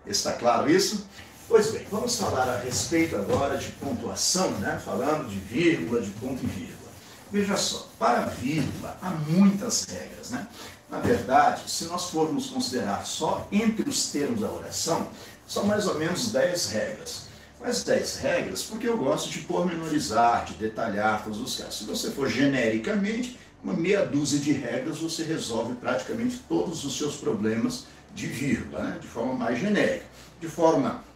Está 0.07 0.33
claro 0.33 0.71
isso? 0.71 1.07
Pois 1.49 1.71
bem, 1.71 1.87
vamos 1.91 2.17
falar 2.17 2.47
a 2.47 2.59
respeito 2.59 3.17
agora 3.17 3.57
de 3.57 3.73
pontuação, 3.73 4.51
né? 4.59 4.79
falando 4.85 5.31
de 5.31 5.39
vírgula, 5.39 6.03
de 6.03 6.11
ponto 6.11 6.45
e 6.45 6.47
vírgula. 6.47 6.91
Veja 7.33 7.57
só, 7.57 7.89
para 7.99 8.27
vírgula 8.27 8.99
há 9.01 9.09
muitas 9.09 9.85
regras. 9.85 10.29
Né? 10.29 10.47
Na 10.91 10.99
verdade, 10.99 11.63
se 11.71 11.87
nós 11.87 12.11
formos 12.11 12.51
considerar 12.51 13.07
só 13.07 13.49
entre 13.51 13.89
os 13.89 14.11
termos 14.11 14.41
da 14.41 14.51
oração, 14.51 15.09
são 15.47 15.65
mais 15.65 15.87
ou 15.87 15.99
menos 15.99 16.31
10 16.33 16.71
regras. 16.71 17.23
Mas 17.59 17.83
10 17.83 18.17
regras 18.19 18.63
porque 18.65 18.87
eu 18.87 18.99
gosto 18.99 19.31
de 19.31 19.39
pormenorizar, 19.41 20.45
de 20.45 20.53
detalhar 20.53 21.25
todos 21.25 21.41
os 21.41 21.57
casos. 21.57 21.79
Se 21.79 21.85
você 21.85 22.11
for 22.11 22.29
genericamente, 22.29 23.41
uma 23.65 23.73
meia 23.73 24.05
dúzia 24.05 24.39
de 24.39 24.53
regras 24.53 24.99
você 24.99 25.23
resolve 25.23 25.75
praticamente 25.77 26.43
todos 26.47 26.85
os 26.85 26.99
seus 26.99 27.17
problemas 27.17 27.87
de 28.15 28.27
vírgula, 28.27 28.83
né? 28.83 28.99
de 29.01 29.09
forma 29.09 29.33
mais 29.33 29.59
genérica. 29.59 30.05
De 30.41 30.47
forma 30.47 31.08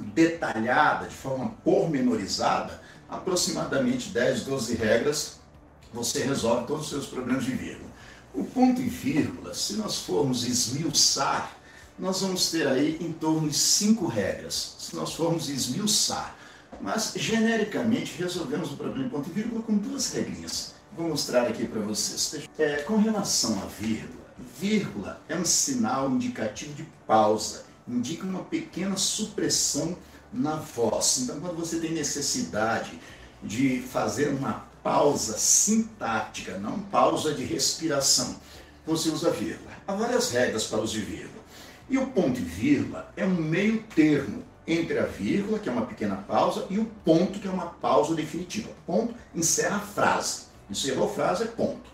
detalhada, 0.00 1.06
de 1.06 1.14
forma 1.14 1.50
pormenorizada, 1.64 2.80
aproximadamente 3.08 4.10
10, 4.10 4.44
12 4.44 4.74
regras, 4.74 5.40
você 5.92 6.22
resolve 6.22 6.66
todos 6.66 6.84
os 6.84 6.90
seus 6.90 7.06
problemas 7.06 7.44
de 7.44 7.52
vírgula. 7.52 7.90
O 8.32 8.44
ponto 8.44 8.80
e 8.80 8.88
vírgula, 8.88 9.52
se 9.54 9.74
nós 9.74 9.98
formos 9.98 10.44
esmiuçar, 10.44 11.56
nós 11.98 12.22
vamos 12.22 12.50
ter 12.50 12.66
aí 12.66 12.96
em 13.00 13.12
torno 13.12 13.48
de 13.48 13.56
cinco 13.56 14.06
regras, 14.06 14.76
se 14.78 14.96
nós 14.96 15.12
formos 15.14 15.48
esmiuçar. 15.48 16.36
Mas, 16.80 17.12
genericamente, 17.16 18.16
resolvemos 18.16 18.72
o 18.72 18.76
problema 18.76 19.04
de 19.04 19.10
ponto 19.10 19.28
e 19.28 19.32
vírgula 19.32 19.62
com 19.62 19.76
duas 19.76 20.12
regrinhas. 20.12 20.74
Vou 20.96 21.08
mostrar 21.08 21.46
aqui 21.46 21.66
para 21.66 21.80
vocês. 21.82 22.48
É, 22.58 22.76
com 22.82 22.96
relação 22.96 23.60
à 23.62 23.66
vírgula, 23.66 24.20
vírgula 24.58 25.20
é 25.28 25.36
um 25.36 25.44
sinal 25.44 26.10
indicativo 26.10 26.72
de 26.72 26.84
pausa, 27.06 27.64
indica 27.96 28.24
uma 28.24 28.44
pequena 28.44 28.96
supressão 28.96 29.96
na 30.32 30.56
voz. 30.56 31.18
Então, 31.22 31.40
quando 31.40 31.56
você 31.56 31.78
tem 31.78 31.92
necessidade 31.92 32.98
de 33.42 33.80
fazer 33.80 34.28
uma 34.28 34.68
pausa 34.82 35.36
sintática, 35.36 36.58
não 36.58 36.78
pausa 36.80 37.34
de 37.34 37.44
respiração, 37.44 38.36
você 38.86 39.10
usa 39.10 39.30
vírgula. 39.30 39.70
Há 39.86 39.94
várias 39.94 40.30
regras 40.30 40.64
para 40.64 40.78
o 40.78 40.82
uso 40.82 40.94
de 40.94 41.04
vírgula. 41.04 41.40
E 41.88 41.98
o 41.98 42.06
ponto 42.06 42.38
e 42.38 42.44
vírgula 42.44 43.12
é 43.16 43.24
um 43.24 43.34
meio 43.34 43.82
termo 43.94 44.44
entre 44.66 44.98
a 44.98 45.06
vírgula, 45.06 45.58
que 45.58 45.68
é 45.68 45.72
uma 45.72 45.86
pequena 45.86 46.16
pausa, 46.16 46.66
e 46.70 46.78
o 46.78 46.84
ponto, 47.04 47.40
que 47.40 47.48
é 47.48 47.50
uma 47.50 47.66
pausa 47.66 48.14
definitiva. 48.14 48.70
Ponto 48.86 49.14
encerra 49.34 49.76
a 49.76 49.80
frase. 49.80 50.42
Encerrou 50.70 51.10
a 51.10 51.12
frase 51.12 51.42
é 51.42 51.46
ponto. 51.46 51.90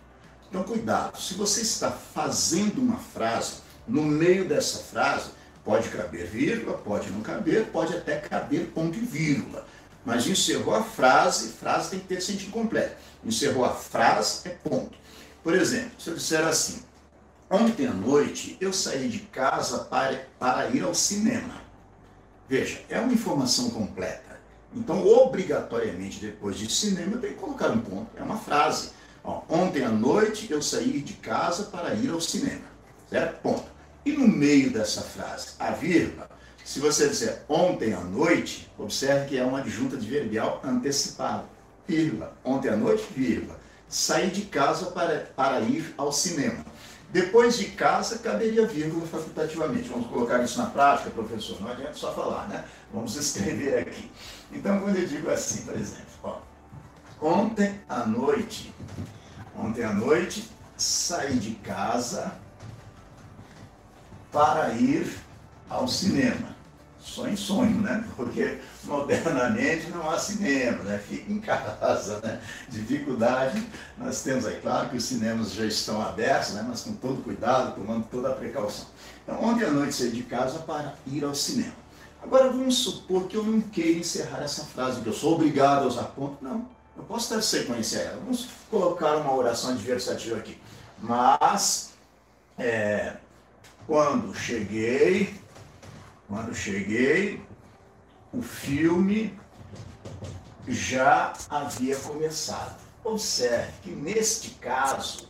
Então, 0.49 0.63
cuidado, 0.63 1.19
se 1.19 1.35
você 1.35 1.63
está 1.63 1.91
fazendo 1.91 2.79
uma 2.79 2.99
frase, 2.99 3.55
no 3.89 4.03
meio 4.03 4.47
dessa 4.47 4.79
frase, 4.79 5.31
pode 5.67 5.89
caber 5.89 6.29
vírgula, 6.29 6.79
pode 6.79 7.11
não 7.11 7.21
caber, 7.21 7.67
pode 7.67 7.93
até 7.93 8.19
caber 8.19 8.69
ponto 8.69 8.97
e 8.97 9.01
vírgula. 9.01 9.67
Mas 10.05 10.25
encerrou 10.29 10.73
a 10.73 10.85
frase, 10.85 11.49
frase 11.49 11.91
tem 11.91 11.99
que 11.99 12.07
ter 12.07 12.23
sentido 12.23 12.53
completo. 12.53 12.95
Encerrou 13.25 13.65
a 13.65 13.75
frase, 13.75 14.47
é 14.47 14.51
ponto. 14.51 14.97
Por 15.43 15.55
exemplo, 15.55 15.91
se 15.99 16.09
eu 16.09 16.15
disser 16.15 16.47
assim, 16.47 16.85
ontem 17.51 17.89
à 17.89 17.93
noite 17.93 18.57
eu 18.61 18.73
saí 18.73 19.09
de 19.09 19.19
casa 19.19 19.81
para, 19.81 20.29
para 20.39 20.71
ir 20.71 20.85
ao 20.85 20.95
cinema. 20.95 21.61
Veja, 22.49 22.81
é 22.89 23.01
uma 23.01 23.13
informação 23.13 23.69
completa. 23.71 24.39
Então, 24.73 25.05
obrigatoriamente, 25.05 26.21
depois 26.21 26.57
de 26.57 26.71
cinema, 26.71 27.19
tenho 27.19 27.35
que 27.35 27.41
colocar 27.41 27.71
um 27.71 27.81
ponto. 27.81 28.09
É 28.17 28.23
uma 28.23 28.39
frase. 28.39 28.91
Ó, 29.25 29.43
ontem 29.49 29.83
à 29.83 29.89
noite 29.89 30.47
eu 30.49 30.63
saí 30.63 31.01
de 31.01 31.15
casa 31.15 31.65
para 31.65 31.93
ir 31.95 32.11
ao 32.11 32.21
cinema. 32.21 32.67
Certo? 33.11 33.41
Ponto. 33.41 33.76
E 34.07 34.13
no 34.13 34.29
meio 34.29 34.71
dessa 34.71 35.03
frase, 35.03 35.49
a 35.59 35.73
vírgula, 35.73 36.31
se 36.65 36.79
você 36.79 37.09
disser 37.09 37.43
ontem 37.49 37.93
à 37.93 37.99
noite, 37.99 38.71
observe 38.79 39.27
que 39.27 39.37
é 39.37 39.45
uma 39.45 39.59
adjunta 39.59 39.97
adverbial 39.97 40.61
antecipada. 40.63 41.45
Vírgula. 41.89 42.33
Ontem 42.45 42.69
à 42.69 42.77
noite, 42.77 43.05
vírgula. 43.17 43.59
Saí 43.89 44.31
de 44.31 44.43
casa 44.43 44.93
para, 44.93 45.29
para 45.35 45.59
ir 45.59 45.93
ao 45.99 46.13
cinema. 46.13 46.65
Depois 47.11 47.59
de 47.59 47.65
casa, 47.67 48.19
caberia 48.19 48.65
vírgula 48.65 49.05
facultativamente. 49.09 49.89
Vamos 49.89 50.07
colocar 50.07 50.41
isso 50.45 50.59
na 50.59 50.67
prática, 50.67 51.11
professor? 51.11 51.61
Não 51.61 51.73
adianta 51.73 51.95
só 51.95 52.15
falar, 52.15 52.47
né? 52.49 52.65
Vamos 52.95 53.17
escrever 53.17 53.79
aqui. 53.81 54.09
Então, 54.53 54.79
quando 54.79 54.99
eu 54.99 55.07
digo 55.07 55.29
assim, 55.31 55.65
por 55.65 55.75
exemplo, 55.75 56.07
ó, 56.23 56.39
ontem 57.21 57.81
à 57.89 58.07
noite, 58.07 58.73
ontem 59.57 59.83
à 59.83 59.93
noite, 59.93 60.49
saí 60.77 61.35
de 61.35 61.57
casa 61.57 62.46
para 64.37 64.71
ir 64.75 65.19
ao 65.67 65.89
cinema 65.89 66.55
só 67.01 67.27
em 67.27 67.37
sonho, 67.37 67.81
né? 67.81 68.05
Porque 68.17 68.59
modernamente 68.85 69.89
não 69.89 70.11
há 70.11 70.19
cinema, 70.19 70.83
né? 70.83 70.99
Fica 70.99 71.33
em 71.33 71.41
casa, 71.41 72.21
né? 72.21 72.39
Dificuldade, 72.69 73.67
nós 73.97 74.23
temos 74.23 74.45
aí, 74.45 74.61
claro 74.61 74.91
que 74.91 74.99
os 74.99 75.05
cinemas 75.05 75.55
já 75.55 75.65
estão 75.65 76.03
abertos, 76.03 76.53
né? 76.53 76.67
Mas 76.69 76.83
com 76.83 76.93
todo 76.93 77.23
cuidado, 77.23 77.77
tomando 77.77 78.07
toda 78.11 78.29
a 78.29 78.35
precaução. 78.35 78.89
Então, 79.23 79.43
ontem 79.43 79.65
à 79.65 79.71
noite 79.71 79.95
saí 79.95 80.11
de 80.11 80.25
casa 80.25 80.59
para 80.59 80.93
ir 81.07 81.25
ao 81.25 81.35
cinema. 81.35 81.73
Agora 82.23 82.51
vamos 82.51 82.77
supor 82.77 83.29
que 83.29 83.39
eu 83.39 83.43
não 83.45 83.63
queira 83.63 84.01
encerrar 84.01 84.43
essa 84.43 84.65
frase, 84.65 85.01
que 85.01 85.07
eu 85.07 85.15
sou 85.15 85.37
obrigado 85.37 85.85
a 85.85 85.87
usar 85.87 86.05
ponto. 86.15 86.45
Não, 86.45 86.69
eu 86.95 87.05
posso 87.05 87.33
dar 87.35 87.41
sequência 87.41 88.01
a 88.01 88.03
ela. 88.03 88.21
Vamos 88.23 88.49
colocar 88.71 89.17
uma 89.17 89.35
oração 89.35 89.71
adversativa 89.71 90.37
aqui. 90.37 90.61
Mas, 91.01 91.93
é, 92.59 93.17
quando 93.87 94.35
cheguei 94.35 95.35
quando 96.29 96.53
cheguei, 96.55 97.41
o 98.33 98.43
filme 98.43 99.33
já 100.67 101.33
havia 101.49 101.97
começado. 101.97 102.77
Observe 103.05 103.71
que 103.83 103.91
neste 103.91 104.51
caso, 104.51 105.29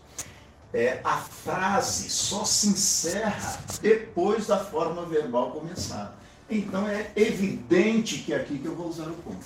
é, 0.72 1.00
a 1.04 1.18
frase 1.18 2.08
só 2.08 2.46
se 2.46 2.68
encerra 2.68 3.60
depois 3.82 4.46
da 4.46 4.58
forma 4.58 5.04
verbal 5.04 5.50
começada. 5.50 6.14
Então 6.48 6.88
é 6.88 7.10
evidente 7.14 8.18
que 8.18 8.32
é 8.32 8.36
aqui 8.36 8.58
que 8.58 8.66
eu 8.66 8.74
vou 8.74 8.88
usar 8.88 9.08
o 9.08 9.14
ponto. 9.16 9.44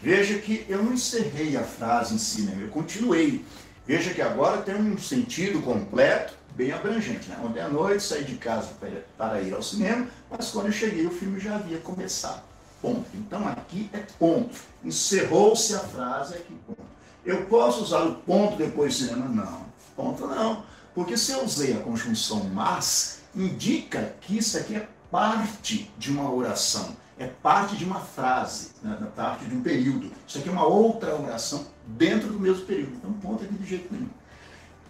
Veja 0.00 0.38
que 0.38 0.64
eu 0.68 0.82
não 0.82 0.94
encerrei 0.94 1.54
a 1.56 1.64
frase 1.64 2.14
em 2.14 2.18
si, 2.18 2.42
né? 2.42 2.56
eu 2.58 2.68
continuei. 2.68 3.44
Veja 3.86 4.14
que 4.14 4.22
agora 4.22 4.62
tem 4.62 4.74
um 4.74 4.96
sentido 4.96 5.60
completo 5.60 6.34
bem 6.58 6.72
abrangente. 6.72 7.28
Né? 7.28 7.38
Ontem 7.42 7.60
à 7.60 7.68
noite 7.68 8.02
saí 8.02 8.24
de 8.24 8.34
casa 8.34 8.70
para 9.16 9.40
ir 9.40 9.54
ao 9.54 9.62
cinema, 9.62 10.08
mas 10.28 10.50
quando 10.50 10.66
eu 10.66 10.72
cheguei 10.72 11.06
o 11.06 11.10
filme 11.10 11.38
já 11.38 11.54
havia 11.54 11.78
começado. 11.78 12.42
Ponto. 12.82 13.06
Então 13.14 13.46
aqui 13.46 13.88
é 13.92 14.04
ponto. 14.18 14.58
Encerrou-se 14.84 15.74
a 15.74 15.78
frase 15.78 16.34
aqui, 16.34 16.54
ponto. 16.66 16.82
Eu 17.24 17.46
posso 17.46 17.82
usar 17.82 18.02
o 18.02 18.16
ponto 18.16 18.56
depois 18.56 18.98
do 18.98 19.06
cinema? 19.06 19.28
Não. 19.28 19.66
Ponto 19.96 20.26
não. 20.26 20.64
Porque 20.94 21.16
se 21.16 21.32
eu 21.32 21.44
usei 21.44 21.76
a 21.76 21.80
conjunção 21.80 22.44
mas, 22.52 23.20
indica 23.34 24.14
que 24.20 24.36
isso 24.36 24.58
aqui 24.58 24.74
é 24.74 24.88
parte 25.10 25.90
de 25.96 26.10
uma 26.10 26.30
oração, 26.30 26.96
é 27.18 27.26
parte 27.26 27.76
de 27.76 27.84
uma 27.84 28.00
frase, 28.00 28.70
né, 28.82 28.96
parte 29.14 29.44
de 29.44 29.54
um 29.54 29.62
período. 29.62 30.10
Isso 30.26 30.38
aqui 30.38 30.48
é 30.48 30.52
uma 30.52 30.66
outra 30.66 31.14
oração 31.16 31.66
dentro 31.86 32.28
do 32.32 32.38
mesmo 32.38 32.64
período. 32.64 32.94
Então, 32.96 33.12
ponto 33.14 33.44
aqui 33.44 33.54
de 33.54 33.68
jeito 33.68 33.92
nenhum. 33.92 34.08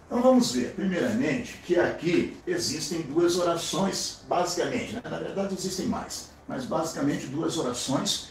Então 0.09 0.23
vamos 0.23 0.53
ver, 0.53 0.73
primeiramente, 0.73 1.59
que 1.63 1.79
aqui 1.79 2.35
existem 2.47 3.03
duas 3.03 3.37
orações, 3.37 4.21
basicamente, 4.27 4.95
né? 4.95 5.01
na 5.03 5.19
verdade 5.19 5.53
existem 5.53 5.85
mais, 5.85 6.31
mas 6.47 6.65
basicamente 6.65 7.27
duas 7.27 7.59
orações, 7.59 8.29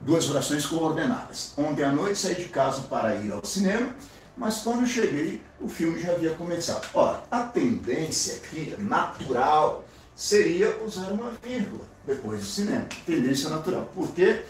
duas 0.00 0.30
orações 0.30 0.64
coordenadas. 0.64 1.52
Ontem 1.58 1.84
à 1.84 1.92
noite 1.92 2.18
saí 2.18 2.34
de 2.34 2.46
casa 2.46 2.80
para 2.82 3.14
ir 3.16 3.30
ao 3.30 3.44
cinema, 3.44 3.94
mas 4.38 4.62
quando 4.62 4.86
cheguei, 4.86 5.42
o 5.60 5.68
filme 5.68 6.00
já 6.00 6.12
havia 6.12 6.30
começado. 6.30 6.88
Ora, 6.94 7.22
a 7.30 7.42
tendência 7.42 8.36
aqui, 8.36 8.74
natural, 8.78 9.84
seria 10.16 10.82
usar 10.82 11.12
uma 11.12 11.32
vírgula 11.42 11.84
depois 12.06 12.40
do 12.40 12.46
cinema. 12.46 12.86
Tendência 13.04 13.50
natural. 13.50 13.90
Porque 13.94 14.44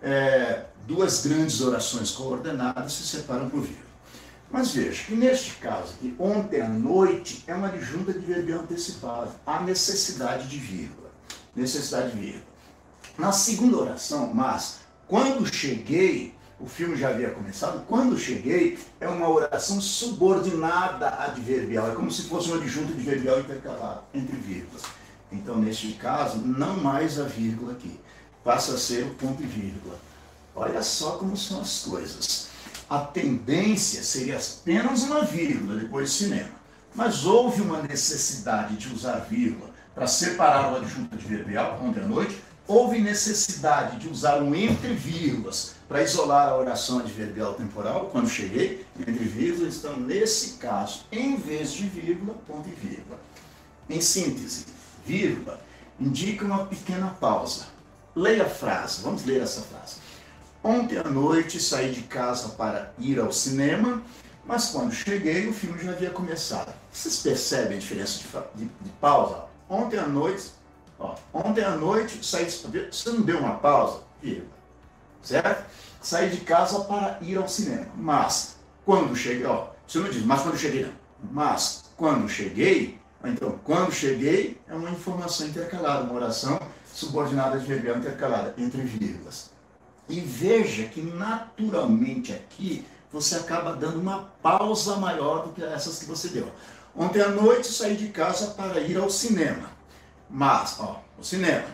é, 0.00 0.66
duas 0.86 1.26
grandes 1.26 1.60
orações 1.60 2.12
coordenadas 2.12 2.92
se 2.92 3.08
separam 3.08 3.50
por 3.50 3.62
vírgula. 3.62 3.91
Mas 4.52 4.72
veja 4.72 5.04
que 5.04 5.14
neste 5.14 5.52
caso, 5.52 5.94
que 5.98 6.14
ontem 6.18 6.60
à 6.60 6.68
noite 6.68 7.42
é 7.46 7.54
uma 7.54 7.68
adjunta 7.68 8.12
de 8.12 8.18
verbo 8.18 8.52
antecipado. 8.52 9.30
Há 9.46 9.62
necessidade 9.62 10.46
de 10.46 10.58
vírgula. 10.58 11.10
Necessidade 11.56 12.10
de 12.10 12.18
vírgula. 12.18 12.44
Na 13.16 13.32
segunda 13.32 13.78
oração, 13.78 14.30
mas 14.34 14.80
quando 15.08 15.50
cheguei, 15.52 16.34
o 16.60 16.66
filme 16.66 16.96
já 16.96 17.08
havia 17.08 17.30
começado, 17.30 17.82
quando 17.86 18.18
cheguei 18.18 18.78
é 19.00 19.08
uma 19.08 19.26
oração 19.26 19.80
subordinada 19.80 21.08
adverbial. 21.08 21.90
É 21.90 21.94
como 21.94 22.10
se 22.10 22.24
fosse 22.24 22.48
uma 22.48 22.58
adjunta 22.58 22.92
adverbial 22.92 23.40
intercalada 23.40 24.02
entre 24.12 24.36
vírgulas. 24.36 24.82
Então, 25.32 25.56
neste 25.56 25.92
caso, 25.94 26.36
não 26.36 26.76
mais 26.76 27.18
a 27.18 27.24
vírgula 27.24 27.72
aqui. 27.72 27.98
Passa 28.44 28.74
a 28.74 28.78
ser 28.78 29.04
o 29.04 29.14
ponto 29.14 29.42
e 29.42 29.46
vírgula. 29.46 29.98
Olha 30.54 30.82
só 30.82 31.12
como 31.12 31.38
são 31.38 31.62
as 31.62 31.80
coisas 31.80 32.51
a 32.92 32.98
tendência 32.98 34.02
seria 34.02 34.36
apenas 34.36 35.02
uma 35.04 35.22
vírgula 35.22 35.76
depois 35.76 36.10
do 36.10 36.14
cinema. 36.14 36.50
Mas 36.94 37.24
houve 37.24 37.62
uma 37.62 37.80
necessidade 37.80 38.76
de 38.76 38.92
usar 38.92 39.20
vírgula 39.20 39.70
para 39.94 40.06
separar 40.06 40.70
o 40.70 40.76
adjunto 40.76 41.14
adverbial 41.14 41.80
ontem 41.82 42.02
à 42.02 42.06
noite. 42.06 42.38
Houve 42.68 43.00
necessidade 43.00 43.98
de 43.98 44.10
usar 44.10 44.42
um 44.42 44.54
entre 44.54 44.92
vírgulas 44.92 45.74
para 45.88 46.02
isolar 46.02 46.50
a 46.50 46.58
oração 46.58 46.98
adverbial 46.98 47.54
temporal 47.54 48.10
quando 48.12 48.28
cheguei. 48.28 48.86
Entre 49.00 49.24
vírgulas, 49.24 49.76
então, 49.76 49.96
nesse 49.96 50.58
caso, 50.58 51.06
em 51.10 51.36
vez 51.36 51.72
de 51.72 51.86
vírgula, 51.86 52.34
ponto 52.46 52.68
e 52.68 52.72
vírgula. 52.72 53.18
Em 53.88 54.02
síntese, 54.02 54.66
vírgula 55.06 55.58
indica 55.98 56.44
uma 56.44 56.66
pequena 56.66 57.08
pausa. 57.18 57.68
Leia 58.14 58.44
a 58.44 58.50
frase, 58.50 59.00
vamos 59.00 59.24
ler 59.24 59.40
essa 59.40 59.62
frase. 59.62 60.01
Ontem 60.64 60.96
à 60.96 61.04
noite 61.04 61.60
saí 61.60 61.90
de 61.90 62.02
casa 62.02 62.50
para 62.50 62.92
ir 62.96 63.18
ao 63.18 63.32
cinema, 63.32 64.00
mas 64.46 64.70
quando 64.70 64.92
cheguei 64.92 65.48
o 65.48 65.52
filme 65.52 65.82
já 65.82 65.90
havia 65.90 66.10
começado. 66.10 66.72
Vocês 66.92 67.18
percebem 67.18 67.78
a 67.78 67.80
diferença 67.80 68.20
de, 68.20 68.64
de, 68.64 68.70
de 68.80 68.90
pausa? 69.00 69.46
Ontem 69.68 69.98
à 69.98 70.06
noite, 70.06 70.52
ó, 71.00 71.16
ontem 71.34 71.64
à 71.64 71.72
noite 71.72 72.24
saí 72.24 72.46
de, 72.46 72.86
você 72.92 73.10
não 73.10 73.22
deu 73.22 73.40
uma 73.40 73.56
pausa? 73.56 74.02
Certo? 75.20 75.64
Saí 76.00 76.30
de 76.30 76.42
casa 76.42 76.84
para 76.84 77.18
ir 77.22 77.36
ao 77.38 77.48
cinema, 77.48 77.86
mas 77.96 78.56
quando 78.84 79.16
cheguei, 79.16 79.46
ó, 79.46 79.68
você 79.84 79.98
não 79.98 80.10
diz, 80.10 80.24
mas 80.24 80.42
quando 80.42 80.58
cheguei 80.58 80.84
não. 80.84 80.92
Mas 81.32 81.84
quando 81.96 82.28
cheguei, 82.28 83.00
então 83.24 83.58
quando 83.64 83.92
cheguei 83.92 84.60
é 84.68 84.74
uma 84.74 84.90
informação 84.90 85.46
intercalada, 85.48 86.04
uma 86.04 86.14
oração 86.14 86.60
subordinada 86.92 87.58
de 87.58 87.66
verbo 87.66 87.98
intercalada 87.98 88.54
entre 88.56 88.80
vírgulas. 88.82 89.51
E 90.08 90.20
veja 90.20 90.84
que 90.84 91.00
naturalmente 91.00 92.32
aqui 92.32 92.84
você 93.12 93.36
acaba 93.36 93.74
dando 93.74 94.00
uma 94.00 94.30
pausa 94.42 94.96
maior 94.96 95.46
do 95.46 95.52
que 95.52 95.62
essas 95.62 95.98
que 95.98 96.06
você 96.06 96.28
deu. 96.28 96.50
Ontem 96.96 97.20
à 97.20 97.28
noite 97.28 97.68
saí 97.68 97.96
de 97.96 98.08
casa 98.08 98.48
para 98.48 98.80
ir 98.80 98.96
ao 98.96 99.10
cinema. 99.10 99.70
Mas, 100.28 100.76
ó, 100.80 101.00
o 101.18 101.24
cinema. 101.24 101.66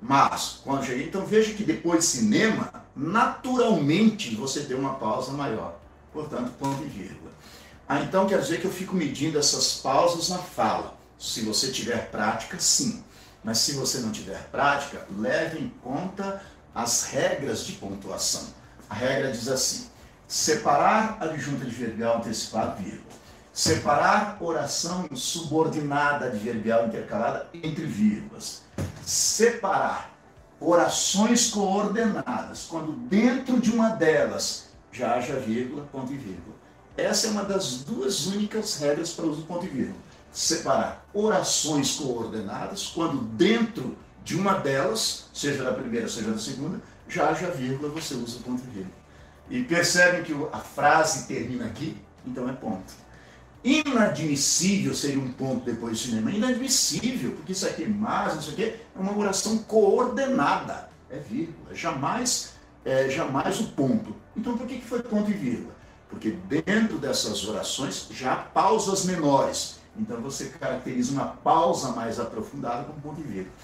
Mas, 0.00 0.60
quando 0.62 0.84
cheguei, 0.84 1.06
então 1.06 1.24
veja 1.24 1.54
que 1.54 1.64
depois 1.64 2.00
de 2.00 2.06
cinema, 2.06 2.84
naturalmente 2.94 4.34
você 4.34 4.60
deu 4.60 4.78
uma 4.78 4.94
pausa 4.94 5.32
maior. 5.32 5.78
Portanto, 6.12 6.52
ponto 6.58 6.82
e 6.82 6.88
vírgula. 6.88 7.32
Ah, 7.88 8.00
então 8.00 8.26
quer 8.26 8.38
dizer 8.38 8.60
que 8.60 8.66
eu 8.66 8.72
fico 8.72 8.94
medindo 8.94 9.38
essas 9.38 9.74
pausas 9.74 10.28
na 10.28 10.38
fala. 10.38 10.96
Se 11.18 11.40
você 11.42 11.70
tiver 11.70 12.10
prática, 12.10 12.58
sim. 12.58 13.02
Mas 13.42 13.58
se 13.58 13.72
você 13.72 13.98
não 13.98 14.10
tiver 14.10 14.42
prática, 14.50 15.06
leve 15.18 15.58
em 15.58 15.68
conta 15.82 16.42
as 16.74 17.04
regras 17.04 17.64
de 17.64 17.72
pontuação. 17.72 18.48
A 18.90 18.94
regra 18.94 19.30
diz 19.30 19.48
assim: 19.48 19.88
separar 20.26 21.18
a 21.20 21.24
adjunta 21.24 21.64
adverbial 21.64 22.18
antecipada, 22.18 22.74
vírgula. 22.74 23.14
Separar 23.52 24.36
oração 24.40 25.08
subordinada 25.14 26.26
adverbial 26.26 26.88
intercalada 26.88 27.48
entre 27.54 27.86
vírgulas. 27.86 28.62
Separar 29.04 30.12
orações 30.58 31.50
coordenadas, 31.50 32.66
quando 32.68 32.92
dentro 32.92 33.60
de 33.60 33.70
uma 33.70 33.90
delas 33.90 34.70
já 34.90 35.14
haja 35.14 35.38
vírgula, 35.38 35.86
ponto 35.92 36.12
e 36.12 36.16
vírgula. 36.16 36.54
Essa 36.96 37.26
é 37.26 37.30
uma 37.30 37.44
das 37.44 37.78
duas 37.78 38.26
únicas 38.26 38.78
regras 38.78 39.10
para 39.10 39.24
o 39.24 39.30
uso 39.30 39.40
do 39.42 39.46
ponto 39.46 39.66
e 39.66 39.68
vírgula. 39.68 39.98
Separar 40.32 41.04
orações 41.12 41.96
coordenadas, 41.96 42.86
quando 42.86 43.22
dentro 43.22 43.96
de 44.24 44.34
uma 44.34 44.54
delas, 44.54 45.26
seja 45.32 45.62
da 45.62 45.72
primeira, 45.72 46.08
seja 46.08 46.30
da 46.30 46.38
segunda, 46.38 46.80
já 47.06 47.28
haja 47.28 47.50
vírgula, 47.50 47.90
você 47.90 48.14
usa 48.14 48.40
ponto 48.40 48.62
e 48.64 48.70
vírgula. 48.70 48.94
E 49.50 49.62
percebem 49.62 50.22
que 50.22 50.34
a 50.50 50.58
frase 50.58 51.28
termina 51.28 51.66
aqui, 51.66 51.96
então 52.26 52.48
é 52.48 52.52
ponto. 52.52 53.04
Inadmissível 53.62 54.94
seria 54.94 55.18
um 55.18 55.30
ponto 55.32 55.64
depois 55.64 55.92
do 55.92 56.08
cinema. 56.08 56.30
Inadmissível, 56.30 57.32
porque 57.32 57.52
isso 57.52 57.66
aqui 57.66 57.84
é 57.84 57.88
mais, 57.88 58.34
não 58.34 58.42
sei 58.42 58.52
o 58.52 58.56
quê, 58.56 58.76
é 58.96 58.98
uma 58.98 59.16
oração 59.16 59.58
coordenada. 59.58 60.88
É 61.10 61.18
vírgula, 61.18 61.74
jamais, 61.74 62.54
é, 62.84 63.08
jamais 63.10 63.60
o 63.60 63.68
ponto. 63.68 64.16
Então 64.34 64.56
por 64.56 64.66
que, 64.66 64.78
que 64.78 64.86
foi 64.86 65.02
ponto 65.02 65.30
e 65.30 65.34
vírgula? 65.34 65.74
Porque 66.08 66.30
dentro 66.30 66.98
dessas 66.98 67.46
orações 67.46 68.08
já 68.10 68.32
há 68.32 68.36
pausas 68.36 69.04
menores. 69.04 69.78
Então 69.96 70.20
você 70.20 70.46
caracteriza 70.46 71.12
uma 71.12 71.26
pausa 71.26 71.92
mais 71.92 72.18
aprofundada 72.18 72.84
com 72.84 73.00
ponto 73.00 73.20
e 73.20 73.24
vírgula. 73.24 73.54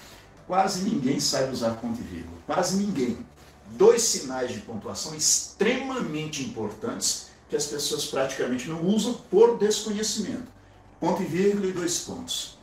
Quase 0.47 0.83
ninguém 0.83 1.19
sabe 1.19 1.51
usar 1.51 1.71
ponto 1.75 1.99
e 1.99 2.03
vírgula. 2.03 2.37
Quase 2.45 2.77
ninguém 2.77 3.17
dois 3.77 4.01
sinais 4.01 4.51
de 4.51 4.59
pontuação 4.59 5.15
extremamente 5.15 6.43
importantes 6.43 7.27
que 7.49 7.55
as 7.55 7.65
pessoas 7.65 8.05
praticamente 8.05 8.67
não 8.67 8.85
usam 8.85 9.13
por 9.29 9.57
desconhecimento. 9.57 10.47
Ponto 10.99 11.21
e 11.21 11.25
vírgula 11.25 11.67
e 11.67 11.73
dois 11.73 11.99
pontos. 11.99 12.57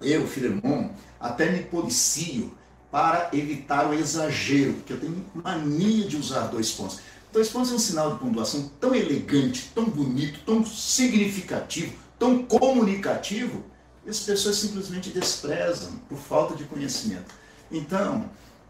Eu, 0.00 0.26
Filemon, 0.26 0.90
até 1.18 1.50
me 1.50 1.64
policio 1.64 2.56
para 2.90 3.30
evitar 3.32 3.88
o 3.88 3.94
exagero, 3.94 4.74
porque 4.74 4.92
eu 4.92 5.00
tenho 5.00 5.24
mania 5.34 6.06
de 6.06 6.16
usar 6.16 6.46
dois 6.46 6.70
pontos. 6.70 7.00
Dois 7.32 7.48
pontos 7.48 7.70
é 7.70 7.74
um 7.74 7.78
sinal 7.78 8.14
de 8.14 8.20
pontuação 8.20 8.70
tão 8.80 8.94
elegante, 8.94 9.70
tão 9.74 9.84
bonito, 9.84 10.40
tão 10.46 10.64
significativo, 10.64 11.92
tão 12.18 12.42
comunicativo, 12.44 13.64
que 14.08 14.10
as 14.10 14.20
pessoas 14.20 14.56
simplesmente 14.56 15.10
desprezam 15.10 15.92
por 16.08 16.16
falta 16.16 16.56
de 16.56 16.64
conhecimento. 16.64 17.34
Então, 17.70 18.24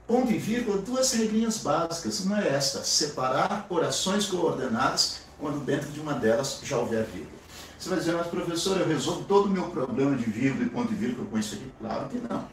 ponto 0.05 0.33
e 0.33 0.37
vírgula, 0.37 0.79
duas 0.79 1.12
regrinhas 1.12 1.59
básicas. 1.59 2.18
Uma 2.20 2.42
é 2.42 2.48
esta: 2.48 2.83
separar 2.83 3.64
orações 3.68 4.27
coordenadas 4.27 5.20
quando 5.38 5.64
dentro 5.64 5.90
de 5.90 6.01
uma 6.01 6.14
delas 6.14 6.59
já 6.64 6.77
houver 6.77 7.05
vírgula. 7.05 7.38
Você 7.79 7.88
vai 7.88 7.98
dizer, 8.01 8.14
mas 8.14 8.27
professor, 8.27 8.81
eu 8.81 8.88
resolvo 8.88 9.22
todo 9.27 9.46
o 9.46 9.51
meu 9.51 9.70
problema 9.70 10.16
de 10.16 10.24
vírgula 10.24 10.64
e 10.64 10.68
ponto 10.70 10.92
e 10.92 10.96
vírgula 10.96 11.29
com 11.29 11.38
isso 11.38 11.55
aqui? 11.55 11.70
Claro 11.79 12.09
que 12.09 12.18
não. 12.18 12.44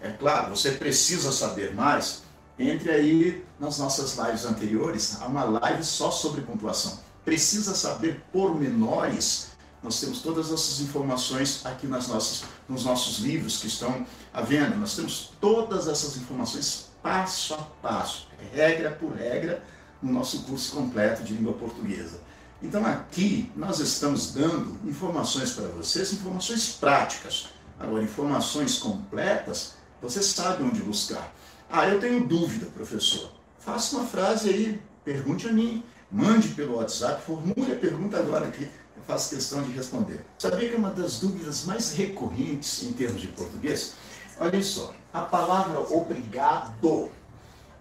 É 0.00 0.10
claro, 0.10 0.54
você 0.54 0.70
precisa 0.70 1.32
saber 1.32 1.74
mais. 1.74 2.22
Entre 2.56 2.92
aí 2.92 3.44
nas 3.58 3.78
nossas 3.78 4.16
lives 4.16 4.44
anteriores, 4.44 5.20
há 5.20 5.26
uma 5.26 5.42
live 5.44 5.82
só 5.82 6.12
sobre 6.12 6.42
pontuação. 6.42 7.00
Precisa 7.24 7.74
saber 7.74 8.22
pormenores. 8.32 9.49
Nós 9.82 10.00
temos 10.00 10.20
todas 10.20 10.52
essas 10.52 10.80
informações 10.80 11.64
aqui 11.64 11.86
nas 11.86 12.08
nossas, 12.08 12.44
nos 12.68 12.84
nossos 12.84 13.18
livros 13.18 13.58
que 13.58 13.66
estão 13.66 14.06
à 14.32 14.42
venda. 14.42 14.76
Nós 14.76 14.94
temos 14.94 15.32
todas 15.40 15.88
essas 15.88 16.16
informações 16.16 16.90
passo 17.02 17.54
a 17.54 17.58
passo, 17.80 18.28
regra 18.52 18.90
por 18.90 19.12
regra, 19.12 19.62
no 20.02 20.12
nosso 20.12 20.42
curso 20.42 20.74
completo 20.74 21.22
de 21.22 21.34
língua 21.34 21.52
portuguesa. 21.54 22.20
Então 22.62 22.84
aqui 22.84 23.50
nós 23.56 23.80
estamos 23.80 24.32
dando 24.32 24.78
informações 24.88 25.52
para 25.52 25.68
vocês, 25.68 26.12
informações 26.12 26.72
práticas. 26.72 27.48
Agora, 27.78 28.02
informações 28.02 28.78
completas, 28.78 29.74
você 30.02 30.22
sabe 30.22 30.62
onde 30.62 30.82
buscar. 30.82 31.32
Ah, 31.70 31.88
eu 31.88 31.98
tenho 31.98 32.26
dúvida, 32.26 32.66
professor. 32.66 33.30
Faça 33.58 33.96
uma 33.96 34.06
frase 34.06 34.50
aí, 34.50 34.82
pergunte 35.02 35.48
a 35.48 35.52
mim, 35.52 35.82
mande 36.10 36.48
pelo 36.48 36.76
WhatsApp, 36.76 37.22
formule 37.22 37.72
a 37.72 37.76
pergunta 37.76 38.18
agora 38.18 38.48
aqui, 38.48 38.68
faço 39.10 39.34
questão 39.34 39.62
de 39.62 39.72
responder. 39.72 40.24
Sabia 40.38 40.68
que 40.68 40.74
é 40.74 40.78
uma 40.78 40.90
das 40.90 41.18
dúvidas 41.18 41.64
mais 41.64 41.92
recorrentes 41.92 42.82
em 42.84 42.92
termos 42.92 43.20
de 43.20 43.28
português? 43.28 43.94
Olhem 44.38 44.62
só, 44.62 44.94
a 45.12 45.22
palavra 45.22 45.80
obrigado 45.80 47.10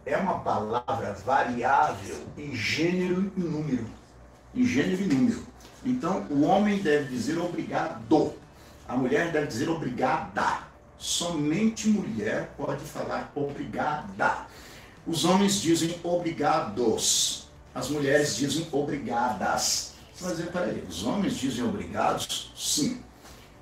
é 0.05 0.17
uma 0.17 0.39
palavra 0.39 1.13
variável 1.23 2.15
em 2.35 2.55
gênero 2.55 3.31
e 3.37 3.39
número. 3.39 3.85
Em 4.55 4.65
gênero 4.65 5.03
e 5.03 5.05
número. 5.05 5.43
Então, 5.85 6.25
o 6.31 6.41
homem 6.41 6.79
deve 6.79 7.09
dizer 7.09 7.37
obrigado. 7.37 8.33
A 8.87 8.97
mulher 8.97 9.31
deve 9.31 9.45
dizer 9.45 9.69
obrigada. 9.69 10.63
Somente 10.97 11.87
mulher 11.87 12.51
pode 12.57 12.83
falar 12.83 13.31
obrigada. 13.35 14.47
Os 15.05 15.25
homens 15.25 15.61
dizem 15.61 15.95
obrigados. 16.03 17.47
As 17.73 17.87
mulheres 17.89 18.35
dizem 18.35 18.67
obrigadas. 18.71 19.88
Você 20.19 20.25
vai 20.25 20.35
dizer, 20.35 20.51
peraí, 20.51 20.83
os 20.89 21.03
homens 21.05 21.35
dizem 21.35 21.63
obrigados? 21.63 22.51
Sim. 22.53 23.01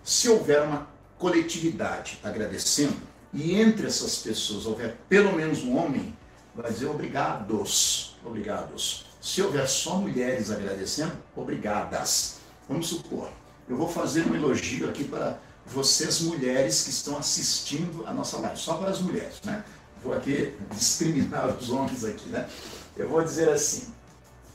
Se 0.03 0.27
houver 0.27 0.63
uma 0.63 0.87
coletividade 1.19 2.19
agradecendo, 2.23 2.97
e 3.31 3.61
entre 3.61 3.85
essas 3.85 4.17
pessoas 4.17 4.65
houver 4.65 4.97
pelo 5.07 5.33
menos 5.33 5.61
um 5.63 5.77
homem, 5.77 6.17
vai 6.55 6.71
dizer 6.71 6.87
obrigados, 6.87 8.17
obrigados. 8.25 9.05
Se 9.21 9.39
houver 9.39 9.67
só 9.69 9.97
mulheres 9.97 10.49
agradecendo, 10.49 11.11
obrigadas. 11.35 12.37
Vamos 12.67 12.87
supor, 12.87 13.29
eu 13.69 13.77
vou 13.77 13.87
fazer 13.87 14.25
um 14.25 14.33
elogio 14.33 14.89
aqui 14.89 15.03
para 15.03 15.37
vocês 15.63 16.21
mulheres 16.21 16.85
que 16.85 16.89
estão 16.89 17.19
assistindo 17.19 18.03
a 18.07 18.13
nossa 18.13 18.37
live, 18.39 18.59
só 18.59 18.77
para 18.77 18.89
as 18.89 18.99
mulheres, 18.99 19.41
né? 19.43 19.63
Vou 20.03 20.11
aqui 20.11 20.55
discriminar 20.73 21.55
os 21.55 21.69
homens 21.69 22.03
aqui, 22.03 22.27
né? 22.29 22.49
Eu 22.95 23.07
vou 23.09 23.23
dizer 23.23 23.49
assim, 23.49 23.93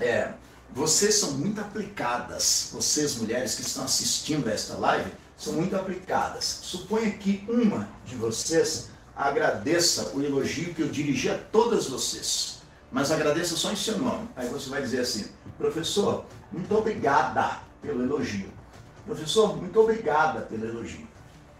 é, 0.00 0.32
vocês 0.74 1.16
são 1.16 1.32
muito 1.32 1.60
aplicadas, 1.60 2.70
vocês 2.72 3.16
mulheres 3.16 3.54
que 3.54 3.62
estão 3.62 3.84
assistindo 3.84 4.48
a 4.48 4.52
esta 4.52 4.74
live, 4.76 5.10
são 5.36 5.52
muito 5.52 5.76
aplicadas. 5.76 6.44
Suponha 6.44 7.10
que 7.10 7.44
uma 7.48 7.88
de 8.06 8.16
vocês 8.16 8.88
agradeça 9.14 10.12
o 10.14 10.22
elogio 10.22 10.74
que 10.74 10.80
eu 10.80 10.88
dirigi 10.88 11.28
a 11.28 11.36
todas 11.36 11.88
vocês, 11.88 12.62
mas 12.90 13.10
agradeça 13.10 13.54
só 13.54 13.70
em 13.70 13.76
seu 13.76 13.98
nome. 13.98 14.28
Aí 14.34 14.48
você 14.48 14.70
vai 14.70 14.80
dizer 14.80 15.00
assim: 15.00 15.26
professor, 15.58 16.24
muito 16.50 16.74
obrigada 16.74 17.60
pelo 17.82 18.02
elogio. 18.02 18.50
Professor, 19.04 19.56
muito 19.56 19.78
obrigada 19.78 20.40
pelo 20.42 20.66
elogio, 20.66 21.06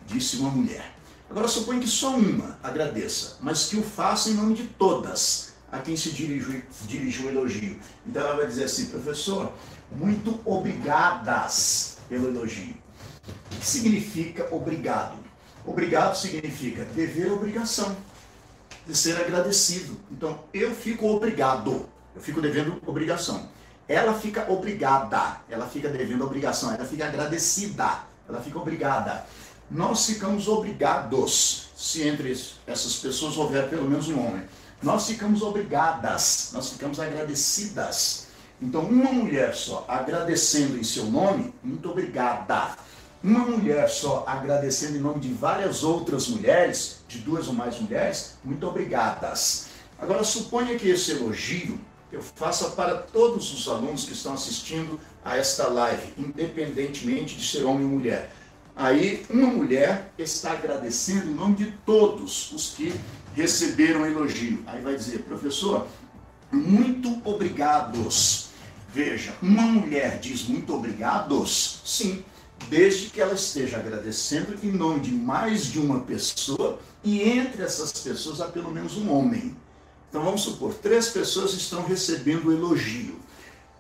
disse 0.07 0.37
uma 0.37 0.51
mulher. 0.51 0.95
Agora 1.29 1.49
suponha 1.49 1.81
que 1.81 1.89
só 1.89 2.17
uma 2.17 2.59
agradeça, 2.63 3.37
mas 3.41 3.67
que 3.67 3.77
o 3.77 3.83
faça 3.83 4.31
em 4.31 4.35
nome 4.35 4.55
de 4.55 4.65
todas 4.65 5.52
a 5.73 5.79
quem 5.79 5.97
se 5.97 6.11
dirige, 6.11 6.63
dirige 6.83 7.25
o 7.25 7.31
elogio. 7.31 7.81
Então 8.07 8.23
ela 8.23 8.37
vai 8.37 8.47
dizer 8.47 8.65
assim, 8.65 8.87
professor, 8.87 9.51
muito 9.91 10.39
obrigadas 10.45 11.97
pelo 12.09 12.29
elogio. 12.29 12.77
O 13.51 13.57
que 13.59 13.67
significa 13.67 14.47
obrigado? 14.55 15.17
Obrigado 15.65 16.15
significa 16.17 16.85
dever 16.85 17.33
obrigação, 17.33 17.97
de 18.87 18.97
ser 18.97 19.17
agradecido. 19.17 19.97
Então, 20.11 20.41
eu 20.53 20.75
fico 20.75 21.07
obrigado, 21.07 21.89
eu 22.15 22.21
fico 22.21 22.41
devendo 22.41 22.83
obrigação. 22.85 23.49
Ela 23.89 24.13
fica 24.15 24.51
obrigada, 24.51 25.41
ela 25.49 25.67
fica 25.67 25.89
devendo 25.89 26.25
obrigação, 26.25 26.73
ela 26.73 26.85
fica 26.85 27.07
agradecida, 27.07 28.01
ela 28.29 28.41
fica 28.41 28.59
obrigada. 28.59 29.25
Nós 29.71 30.05
ficamos 30.05 30.49
obrigados, 30.49 31.69
se 31.77 32.03
entre 32.03 32.37
essas 32.67 32.97
pessoas 32.97 33.37
houver 33.37 33.71
pelo 33.71 33.89
menos 33.89 34.09
um 34.09 34.19
homem. 34.19 34.43
Nós 34.83 35.07
ficamos 35.07 35.43
obrigadas, 35.43 36.51
nós 36.53 36.71
ficamos 36.71 36.99
agradecidas. 36.99 38.27
Então, 38.61 38.83
uma 38.83 39.13
mulher 39.13 39.55
só 39.55 39.85
agradecendo 39.89 40.79
em 40.79 40.85
seu 40.85 41.05
nome, 41.07 41.53
muito 41.63 41.91
obrigada 41.91 42.77
uma 43.23 43.39
mulher 43.41 43.89
só 43.89 44.25
agradecendo 44.27 44.97
em 44.97 45.01
nome 45.01 45.21
de 45.21 45.33
várias 45.33 45.85
outras 45.85 46.27
mulheres, 46.27 47.05
de 47.07 47.19
duas 47.19 47.47
ou 47.47 47.55
mais 47.55 47.79
mulheres, 47.79 48.37
muito 48.45 48.67
obrigadas. 48.67 49.67
Agora, 49.99 50.25
suponha 50.25 50.77
que 50.77 50.89
esse 50.89 51.13
elogio 51.13 51.79
eu 52.11 52.21
faça 52.21 52.71
para 52.71 52.97
todos 52.97 53.55
os 53.55 53.69
alunos 53.69 54.05
que 54.05 54.13
estão 54.13 54.35
assistindo 54.35 55.01
a 55.25 55.37
esta 55.37 55.69
live, 55.69 56.13
independentemente 56.19 57.37
de 57.37 57.47
ser 57.47 57.63
homem 57.63 57.85
ou 57.85 57.93
mulher. 57.93 58.31
Aí 58.75 59.25
uma 59.31 59.47
mulher 59.47 60.13
está 60.19 60.53
agradecendo 60.53 61.31
em 61.31 61.35
nome 61.35 61.57
de 61.57 61.73
todos 61.87 62.53
os 62.53 62.75
que 62.75 62.93
receberam 63.35 64.07
elogio. 64.07 64.63
Aí 64.67 64.81
vai 64.81 64.97
dizer, 64.97 65.21
professor, 65.21 65.87
muito 66.51 67.21
obrigados. 67.25 68.51
Veja, 68.93 69.33
uma 69.41 69.63
mulher 69.63 70.19
diz 70.19 70.43
muito 70.43 70.75
obrigados, 70.75 71.81
sim, 71.85 72.23
desde 72.69 73.07
que 73.07 73.21
ela 73.21 73.35
esteja 73.35 73.79
agradecendo 73.79 74.59
em 74.63 74.71
nome 74.71 75.01
de 75.01 75.13
mais 75.13 75.65
de 75.65 75.79
uma 75.79 76.01
pessoa 76.01 76.79
e 77.03 77.23
entre 77.23 77.63
essas 77.63 77.91
pessoas 77.93 78.41
há 78.41 78.49
pelo 78.49 78.71
menos 78.71 78.97
um 78.97 79.11
homem. 79.11 79.57
Então 80.09 80.23
vamos 80.23 80.43
supor, 80.43 80.75
três 80.75 81.09
pessoas 81.09 81.55
estão 81.55 81.83
recebendo 81.85 82.53
elogio. 82.53 83.19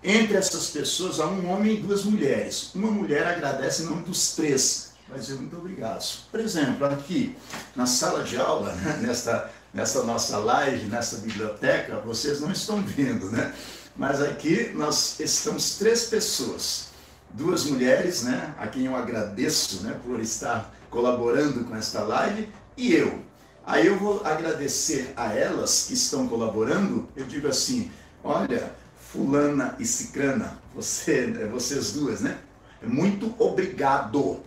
Entre 0.02 0.34
essas 0.36 0.70
pessoas 0.70 1.20
há 1.20 1.26
um 1.26 1.48
homem 1.50 1.74
e 1.74 1.80
duas 1.80 2.04
mulheres. 2.04 2.74
Uma 2.74 2.90
mulher 2.90 3.26
agradece 3.26 3.82
em 3.82 3.86
nome 3.86 4.02
dos 4.02 4.34
três. 4.34 4.91
Vai 5.12 5.20
dizer 5.20 5.34
muito 5.34 5.58
obrigado. 5.58 6.02
Por 6.30 6.40
exemplo, 6.40 6.86
aqui 6.86 7.36
na 7.76 7.84
sala 7.84 8.24
de 8.24 8.38
aula, 8.38 8.72
né, 8.76 8.96
nesta, 9.06 9.50
nesta 9.74 10.02
nossa 10.04 10.38
live, 10.38 10.86
nessa 10.86 11.18
biblioteca, 11.18 11.98
vocês 11.98 12.40
não 12.40 12.50
estão 12.50 12.82
vendo, 12.82 13.30
né? 13.30 13.54
Mas 13.94 14.22
aqui 14.22 14.70
nós 14.74 15.20
estamos 15.20 15.76
três 15.76 16.04
pessoas. 16.04 16.86
Duas 17.28 17.64
mulheres, 17.64 18.22
né? 18.22 18.54
A 18.58 18.66
quem 18.66 18.86
eu 18.86 18.96
agradeço 18.96 19.82
né, 19.82 20.00
por 20.02 20.18
estar 20.18 20.74
colaborando 20.88 21.62
com 21.64 21.76
esta 21.76 22.00
live, 22.04 22.48
e 22.74 22.94
eu. 22.94 23.20
Aí 23.66 23.88
eu 23.88 23.98
vou 23.98 24.24
agradecer 24.24 25.12
a 25.14 25.34
elas 25.34 25.84
que 25.88 25.92
estão 25.92 26.26
colaborando. 26.26 27.06
Eu 27.14 27.26
digo 27.26 27.48
assim: 27.48 27.92
olha, 28.24 28.74
fulana 29.12 29.76
e 29.78 29.84
cicrana, 29.84 30.58
você, 30.74 31.34
é, 31.38 31.46
vocês 31.48 31.92
duas, 31.92 32.22
né? 32.22 32.38
Muito 32.82 33.34
obrigado 33.38 34.40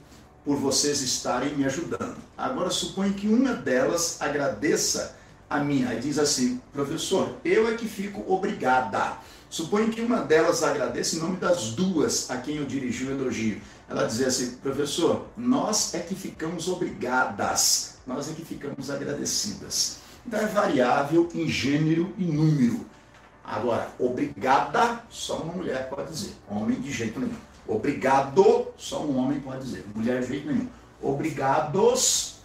por 0.46 0.58
vocês 0.58 1.02
estarem 1.02 1.56
me 1.56 1.66
ajudando. 1.66 2.18
Agora 2.38 2.70
suponho 2.70 3.14
que 3.14 3.28
uma 3.28 3.54
delas 3.54 4.22
agradeça 4.22 5.18
a 5.50 5.60
mim. 5.60 5.84
Aí 5.86 6.00
diz 6.00 6.20
assim, 6.20 6.62
professor, 6.72 7.36
eu 7.44 7.68
é 7.68 7.74
que 7.74 7.88
fico 7.88 8.24
obrigada. 8.32 9.18
Suponho 9.50 9.90
que 9.90 10.02
uma 10.02 10.22
delas 10.22 10.64
agradeça 10.64 11.16
em 11.16 11.20
nome 11.20 11.38
das 11.38 11.72
duas 11.72 12.30
a 12.30 12.38
quem 12.38 12.58
eu 12.58 12.66
dirigi 12.66 13.06
o 13.06 13.12
elogio. 13.12 13.60
Ela 13.90 14.06
diz 14.06 14.22
assim, 14.22 14.58
professor, 14.58 15.28
nós 15.36 15.94
é 15.94 16.00
que 16.00 16.14
ficamos 16.14 16.68
obrigadas, 16.68 17.98
nós 18.06 18.30
é 18.30 18.34
que 18.34 18.46
ficamos 18.46 18.90
agradecidas. 18.90 19.98
Então 20.26 20.40
é 20.40 20.46
variável 20.46 21.30
em 21.34 21.48
gênero 21.48 22.14
e 22.18 22.26
número. 22.26 22.86
Agora, 23.44 23.90
obrigada, 24.00 25.04
só 25.10 25.38
uma 25.38 25.54
mulher 25.54 25.88
pode 25.88 26.12
dizer. 26.12 26.34
Homem 26.50 26.80
de 26.80 26.92
jeito 26.92 27.20
nenhum. 27.20 27.36
Obrigado, 27.68 28.68
só 28.78 29.04
um 29.04 29.18
homem 29.18 29.40
pode 29.40 29.64
dizer. 29.64 29.86
Mulher 29.94 30.22
de 30.22 30.28
jeito 30.28 30.48
nenhum. 30.48 30.68
Obrigados, 31.02 32.36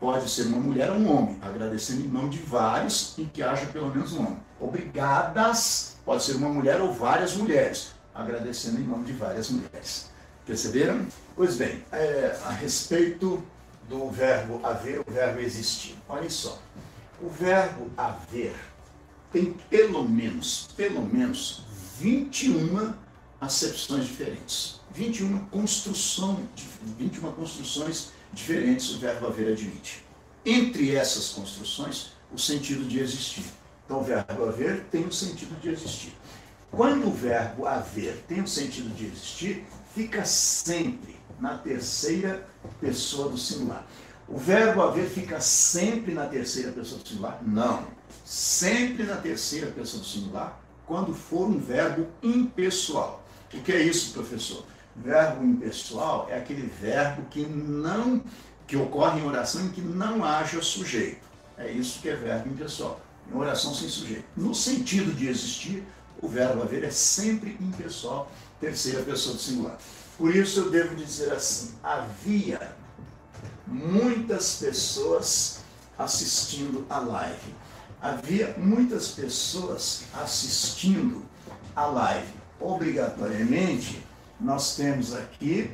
pode 0.00 0.28
ser 0.28 0.44
uma 0.44 0.58
mulher 0.58 0.90
ou 0.90 0.96
um 0.96 1.16
homem, 1.16 1.38
agradecendo 1.40 2.02
em 2.04 2.08
nome 2.08 2.30
de 2.30 2.38
vários 2.38 3.18
em 3.18 3.26
que 3.26 3.42
haja 3.42 3.66
pelo 3.66 3.88
menos 3.88 4.12
um 4.12 4.20
homem. 4.20 4.38
Obrigadas, 4.60 5.96
pode 6.04 6.22
ser 6.22 6.34
uma 6.36 6.48
mulher 6.48 6.80
ou 6.80 6.92
várias 6.92 7.34
mulheres, 7.36 7.92
agradecendo 8.14 8.80
em 8.80 8.84
nome 8.84 9.04
de 9.04 9.12
várias 9.12 9.50
mulheres. 9.50 10.10
Perceberam? 10.46 11.06
Pois 11.34 11.56
bem, 11.56 11.82
é, 11.92 12.38
a 12.44 12.50
respeito 12.50 13.42
do 13.88 14.10
verbo 14.10 14.60
haver, 14.62 15.00
o 15.00 15.10
verbo 15.10 15.40
existir. 15.40 15.96
Olha 16.08 16.28
só, 16.28 16.58
o 17.20 17.28
verbo 17.28 17.90
haver 17.96 18.54
tem 19.32 19.52
pelo 19.68 20.08
menos, 20.08 20.68
pelo 20.76 21.02
menos 21.02 21.64
21 21.98 22.94
acepções 23.44 24.06
diferentes. 24.06 24.80
21 24.92 25.46
construção, 25.46 26.40
21 26.98 27.32
construções 27.32 28.10
diferentes 28.32 28.90
o 28.90 28.98
verbo 28.98 29.26
haver 29.26 29.52
admite. 29.52 30.04
Entre 30.44 30.94
essas 30.94 31.30
construções, 31.30 32.12
o 32.32 32.38
sentido 32.38 32.84
de 32.84 32.98
existir. 32.98 33.44
Então, 33.84 34.00
o 34.00 34.04
verbo 34.04 34.44
haver 34.44 34.84
tem 34.90 35.04
o 35.04 35.12
sentido 35.12 35.58
de 35.60 35.68
existir. 35.70 36.12
Quando 36.70 37.08
o 37.08 37.12
verbo 37.12 37.66
haver 37.66 38.24
tem 38.26 38.40
o 38.40 38.48
sentido 38.48 38.94
de 38.94 39.06
existir, 39.06 39.64
fica 39.94 40.24
sempre 40.24 41.16
na 41.38 41.58
terceira 41.58 42.48
pessoa 42.80 43.28
do 43.28 43.38
singular. 43.38 43.86
O 44.26 44.38
verbo 44.38 44.82
haver 44.82 45.08
fica 45.08 45.40
sempre 45.40 46.14
na 46.14 46.26
terceira 46.26 46.72
pessoa 46.72 47.00
do 47.00 47.08
singular? 47.08 47.40
Não 47.42 47.86
sempre 48.24 49.04
na 49.04 49.16
terceira 49.16 49.70
pessoa 49.70 50.02
do 50.02 50.08
singular, 50.08 50.60
quando 50.86 51.14
for 51.14 51.46
um 51.46 51.58
verbo 51.58 52.08
impessoal. 52.22 53.23
O 53.54 53.62
que 53.62 53.72
é 53.72 53.82
isso, 53.82 54.12
professor? 54.12 54.64
Verbo 54.96 55.44
impessoal 55.44 56.28
é 56.30 56.38
aquele 56.38 56.66
verbo 56.80 57.22
que 57.30 57.44
não 57.46 58.22
que 58.66 58.76
ocorre 58.76 59.20
em 59.20 59.26
oração 59.26 59.66
em 59.66 59.68
que 59.70 59.80
não 59.80 60.24
haja 60.24 60.62
sujeito. 60.62 61.24
É 61.58 61.70
isso 61.70 62.00
que 62.00 62.08
é 62.08 62.16
verbo 62.16 62.48
impessoal. 62.48 63.00
Em 63.30 63.36
oração 63.36 63.74
sem 63.74 63.88
sujeito. 63.88 64.24
No 64.36 64.54
sentido 64.54 65.14
de 65.14 65.28
existir, 65.28 65.84
o 66.22 66.28
verbo 66.28 66.62
haver 66.62 66.84
é 66.84 66.90
sempre 66.90 67.56
impessoal, 67.60 68.30
terceira 68.60 69.02
pessoa 69.02 69.34
do 69.34 69.40
singular. 69.40 69.78
Por 70.16 70.34
isso 70.34 70.60
eu 70.60 70.70
devo 70.70 70.94
dizer 70.94 71.32
assim: 71.32 71.74
havia 71.82 72.74
muitas 73.66 74.56
pessoas 74.56 75.60
assistindo 75.98 76.86
a 76.88 76.98
live 76.98 77.54
havia 78.04 78.54
muitas 78.58 79.08
pessoas 79.08 80.02
assistindo 80.12 81.24
a 81.74 81.86
live. 81.86 82.43
Obrigatoriamente, 82.60 84.02
nós 84.40 84.76
temos 84.76 85.14
aqui 85.14 85.70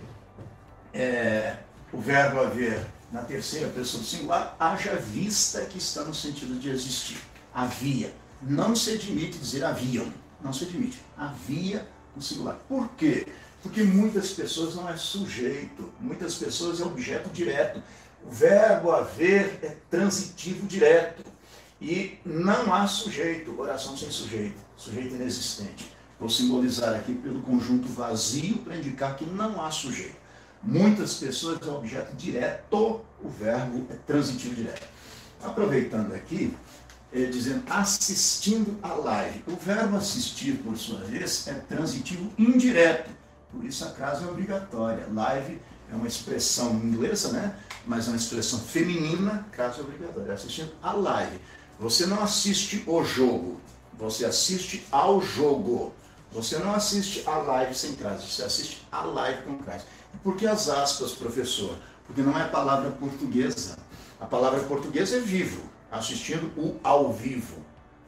é, 0.92 1.56
o 1.92 1.98
verbo 1.98 2.40
haver 2.40 2.86
na 3.12 3.22
terceira 3.22 3.68
pessoa 3.68 4.02
do 4.02 4.08
singular, 4.08 4.56
haja 4.58 4.94
vista 4.96 5.60
que 5.62 5.78
está 5.78 6.04
no 6.04 6.14
sentido 6.14 6.58
de 6.58 6.70
existir. 6.70 7.18
Havia. 7.52 8.12
Não 8.40 8.74
se 8.76 8.92
admite 8.92 9.38
dizer 9.38 9.64
haviam. 9.64 10.12
Não 10.42 10.52
se 10.52 10.64
admite. 10.64 10.98
Havia 11.16 11.86
no 12.14 12.22
singular. 12.22 12.56
Por 12.68 12.88
quê? 12.90 13.26
Porque 13.62 13.82
muitas 13.82 14.32
pessoas 14.32 14.74
não 14.74 14.88
é 14.88 14.96
sujeito, 14.96 15.92
muitas 16.00 16.36
pessoas 16.36 16.80
é 16.80 16.84
objeto 16.84 17.28
direto. 17.30 17.82
O 18.24 18.30
verbo 18.30 18.92
haver 18.92 19.58
é 19.62 19.76
transitivo 19.90 20.66
direto. 20.66 21.24
E 21.80 22.18
não 22.24 22.72
há 22.72 22.86
sujeito, 22.86 23.58
oração 23.58 23.96
sem 23.96 24.10
sujeito, 24.10 24.56
sujeito 24.76 25.14
inexistente. 25.14 25.90
Vou 26.20 26.28
simbolizar 26.28 26.94
aqui 26.94 27.14
pelo 27.14 27.40
conjunto 27.40 27.88
vazio 27.88 28.58
para 28.58 28.76
indicar 28.76 29.16
que 29.16 29.24
não 29.24 29.64
há 29.64 29.70
sujeito. 29.70 30.16
Muitas 30.62 31.14
pessoas 31.14 31.66
é 31.66 31.70
objeto 31.70 32.14
direto, 32.14 33.00
o 33.24 33.28
verbo 33.30 33.86
é 33.90 33.94
transitivo 34.06 34.54
direto. 34.54 34.86
Aproveitando 35.42 36.12
aqui, 36.12 36.54
é, 37.10 37.24
dizendo 37.24 37.62
assistindo 37.70 38.78
a 38.82 38.92
live. 38.92 39.42
O 39.46 39.56
verbo 39.56 39.96
assistir, 39.96 40.58
por 40.58 40.76
sua 40.76 40.98
vez, 40.98 41.48
é 41.48 41.54
transitivo 41.54 42.30
indireto. 42.38 43.10
Por 43.50 43.64
isso 43.64 43.82
a 43.84 43.88
frase 43.88 44.22
é 44.22 44.28
obrigatória. 44.28 45.06
Live 45.12 45.58
é 45.90 45.94
uma 45.94 46.06
expressão 46.06 46.74
inglesa, 46.74 47.32
né? 47.32 47.56
Mas 47.86 48.06
é 48.06 48.10
uma 48.10 48.16
expressão 48.16 48.58
feminina, 48.60 49.46
caso 49.52 49.80
obrigatória. 49.80 50.34
Assistindo 50.34 50.72
a 50.82 50.92
live. 50.92 51.40
Você 51.78 52.04
não 52.04 52.22
assiste 52.22 52.84
o 52.86 53.02
jogo, 53.02 53.58
você 53.94 54.26
assiste 54.26 54.86
ao 54.92 55.22
jogo. 55.22 55.94
Você 56.32 56.58
não 56.58 56.72
assiste 56.72 57.22
a 57.26 57.38
live 57.38 57.74
sem 57.74 57.94
crase, 57.94 58.26
você 58.26 58.42
assiste 58.42 58.86
a 58.90 59.02
live 59.02 59.42
com 59.42 59.58
crase. 59.58 59.84
Por 60.22 60.36
que 60.36 60.46
as 60.46 60.68
aspas, 60.68 61.12
professor? 61.12 61.76
Porque 62.06 62.22
não 62.22 62.38
é 62.38 62.46
palavra 62.46 62.90
portuguesa. 62.92 63.76
A 64.20 64.26
palavra 64.26 64.60
portuguesa 64.60 65.16
é 65.16 65.20
vivo, 65.20 65.62
assistindo 65.90 66.52
o 66.56 66.78
ao 66.84 67.12
vivo. 67.12 67.56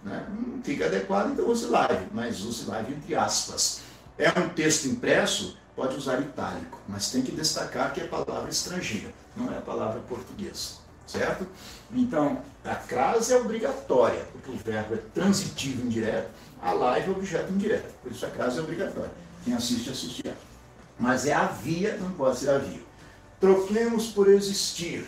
Né? 0.04 0.26
Não 0.30 0.62
fica 0.62 0.86
adequado, 0.86 1.32
então 1.32 1.48
use 1.48 1.66
live, 1.66 2.06
mas 2.12 2.42
use 2.42 2.64
live 2.66 2.92
entre 2.92 3.14
aspas. 3.14 3.80
É 4.18 4.28
um 4.38 4.48
texto 4.50 4.86
impresso, 4.86 5.56
pode 5.74 5.96
usar 5.96 6.20
itálico, 6.20 6.78
mas 6.88 7.10
tem 7.10 7.22
que 7.22 7.32
destacar 7.32 7.92
que 7.92 8.00
é 8.00 8.04
palavra 8.04 8.50
estrangeira, 8.50 9.12
não 9.36 9.52
é 9.52 9.58
a 9.58 9.62
palavra 9.62 10.00
portuguesa 10.00 10.82
certo? 11.12 11.46
Então, 11.92 12.40
a 12.64 12.74
crase 12.74 13.34
é 13.34 13.36
obrigatória, 13.36 14.24
porque 14.32 14.50
o 14.50 14.56
verbo 14.56 14.94
é 14.94 14.98
transitivo 15.14 15.84
indireto, 15.84 16.30
a 16.62 16.72
live 16.72 17.08
é 17.08 17.10
objeto 17.10 17.52
indireto, 17.52 17.92
por 18.00 18.12
isso 18.12 18.24
a 18.24 18.30
crase 18.30 18.58
é 18.58 18.62
obrigatória. 18.62 19.10
Quem 19.44 19.52
assiste, 19.52 19.90
assistirá. 19.90 20.32
Mas 20.98 21.26
é 21.26 21.32
havia, 21.32 21.96
não 21.96 22.12
pode 22.12 22.38
ser 22.38 22.50
havia. 22.50 22.80
Troquemos 23.40 24.06
por 24.12 24.28
existir. 24.28 25.04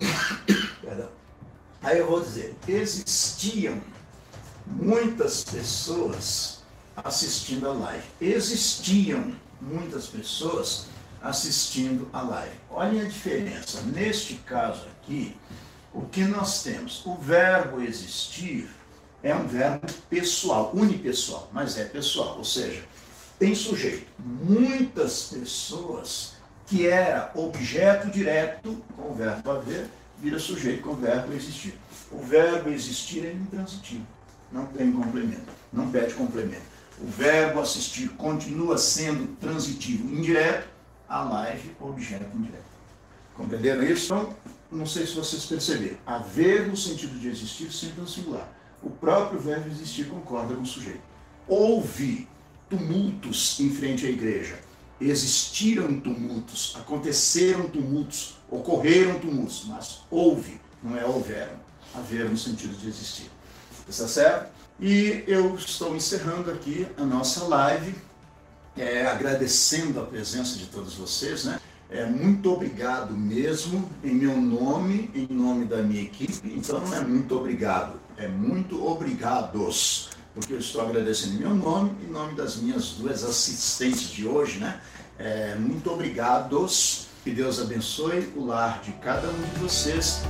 Perdão. 0.80 1.10
Aí 1.82 1.98
eu 1.98 2.06
vou 2.06 2.22
dizer, 2.22 2.56
existiam 2.66 3.78
muitas 4.66 5.44
pessoas 5.44 6.62
assistindo 6.96 7.68
a 7.68 7.74
live. 7.74 8.04
Existiam 8.18 9.34
muitas 9.60 10.06
pessoas 10.06 10.86
assistindo 11.20 12.08
a 12.10 12.22
live. 12.22 12.56
Olhem 12.70 13.02
a 13.02 13.04
diferença. 13.04 13.82
Neste 13.82 14.36
caso 14.36 14.86
aqui, 14.86 15.36
o 15.92 16.02
que 16.06 16.24
nós 16.24 16.62
temos? 16.62 17.04
O 17.04 17.16
verbo 17.16 17.82
existir 17.82 18.70
é 19.24 19.34
um 19.34 19.46
verbo 19.46 19.90
pessoal, 20.10 20.70
unipessoal, 20.74 21.48
mas 21.50 21.78
é 21.78 21.84
pessoal, 21.84 22.36
ou 22.36 22.44
seja, 22.44 22.82
tem 23.38 23.54
sujeito. 23.54 24.06
Muitas 24.18 25.30
pessoas 25.32 26.34
que 26.66 26.86
era 26.86 27.32
objeto 27.34 28.10
direto 28.10 28.76
com 28.94 29.10
o 29.10 29.14
verbo 29.14 29.50
haver, 29.50 29.86
vira 30.18 30.38
sujeito 30.38 30.82
com 30.82 30.90
o 30.90 30.96
verbo 30.96 31.32
existir. 31.32 31.74
O 32.12 32.18
verbo 32.18 32.68
existir 32.68 33.24
é 33.24 33.32
intransitivo, 33.32 34.06
não 34.52 34.66
tem 34.66 34.92
complemento, 34.92 35.50
não 35.72 35.90
pede 35.90 36.12
complemento. 36.14 36.74
O 37.00 37.06
verbo 37.06 37.60
assistir 37.60 38.10
continua 38.10 38.76
sendo 38.76 39.34
transitivo, 39.36 40.06
indireto, 40.14 40.68
a 41.08 41.22
live, 41.22 41.74
objeto 41.80 42.36
indireto. 42.36 42.62
Compreenderam 43.34 43.82
isso? 43.82 44.14
Então, 44.14 44.36
não 44.70 44.86
sei 44.86 45.06
se 45.06 45.14
vocês 45.14 45.44
perceberam. 45.46 45.96
Haver 46.06 46.68
no 46.68 46.76
sentido 46.76 47.18
de 47.18 47.28
existir 47.28 47.72
sempre 47.72 48.00
no 48.00 48.06
singular. 48.06 48.48
O 48.84 48.90
próprio 48.90 49.40
verbo 49.40 49.68
existir 49.68 50.08
concorda 50.08 50.54
com 50.54 50.62
o 50.62 50.66
sujeito. 50.66 51.02
Houve 51.48 52.28
tumultos 52.68 53.58
em 53.58 53.70
frente 53.70 54.06
à 54.06 54.10
igreja. 54.10 54.58
Existiram 55.00 55.98
tumultos, 56.00 56.76
aconteceram 56.78 57.68
tumultos, 57.68 58.36
ocorreram 58.48 59.18
tumultos, 59.18 59.64
mas 59.66 60.02
houve, 60.10 60.60
não 60.82 60.96
é 60.96 61.04
houveram. 61.04 61.54
Haver 61.94 62.28
no 62.28 62.36
sentido 62.36 62.76
de 62.76 62.88
existir. 62.88 63.30
Está 63.88 64.06
certo? 64.06 64.52
E 64.80 65.24
eu 65.26 65.54
estou 65.54 65.94
encerrando 65.94 66.50
aqui 66.50 66.86
a 66.98 67.04
nossa 67.04 67.44
live, 67.44 67.94
é, 68.76 69.06
agradecendo 69.06 70.00
a 70.00 70.04
presença 70.04 70.58
de 70.58 70.66
todos 70.66 70.94
vocês, 70.94 71.44
né? 71.44 71.60
É, 71.88 72.04
muito 72.04 72.50
obrigado 72.52 73.12
mesmo, 73.12 73.88
em 74.02 74.14
meu 74.14 74.36
nome, 74.36 75.10
em 75.14 75.32
nome 75.32 75.64
da 75.64 75.82
minha 75.82 76.02
equipe. 76.02 76.52
Então 76.56 76.82
é 76.92 77.00
muito 77.00 77.36
obrigado, 77.36 78.00
é 78.16 78.28
muito 78.28 78.86
obrigados, 78.86 80.10
porque 80.34 80.52
eu 80.52 80.58
estou 80.58 80.82
agradecendo 80.82 81.34
em 81.34 81.38
meu 81.38 81.54
nome, 81.54 81.92
em 82.04 82.10
nome 82.10 82.34
das 82.34 82.56
minhas 82.56 82.90
duas 82.90 83.24
assistentes 83.24 84.08
de 84.10 84.26
hoje, 84.26 84.58
né? 84.58 84.80
É, 85.18 85.54
muito 85.54 85.92
obrigados, 85.92 87.06
que 87.22 87.30
Deus 87.30 87.60
abençoe 87.60 88.32
o 88.36 88.44
lar 88.44 88.80
de 88.82 88.92
cada 88.92 89.28
um 89.28 89.42
de 89.54 89.60
vocês 89.60 90.22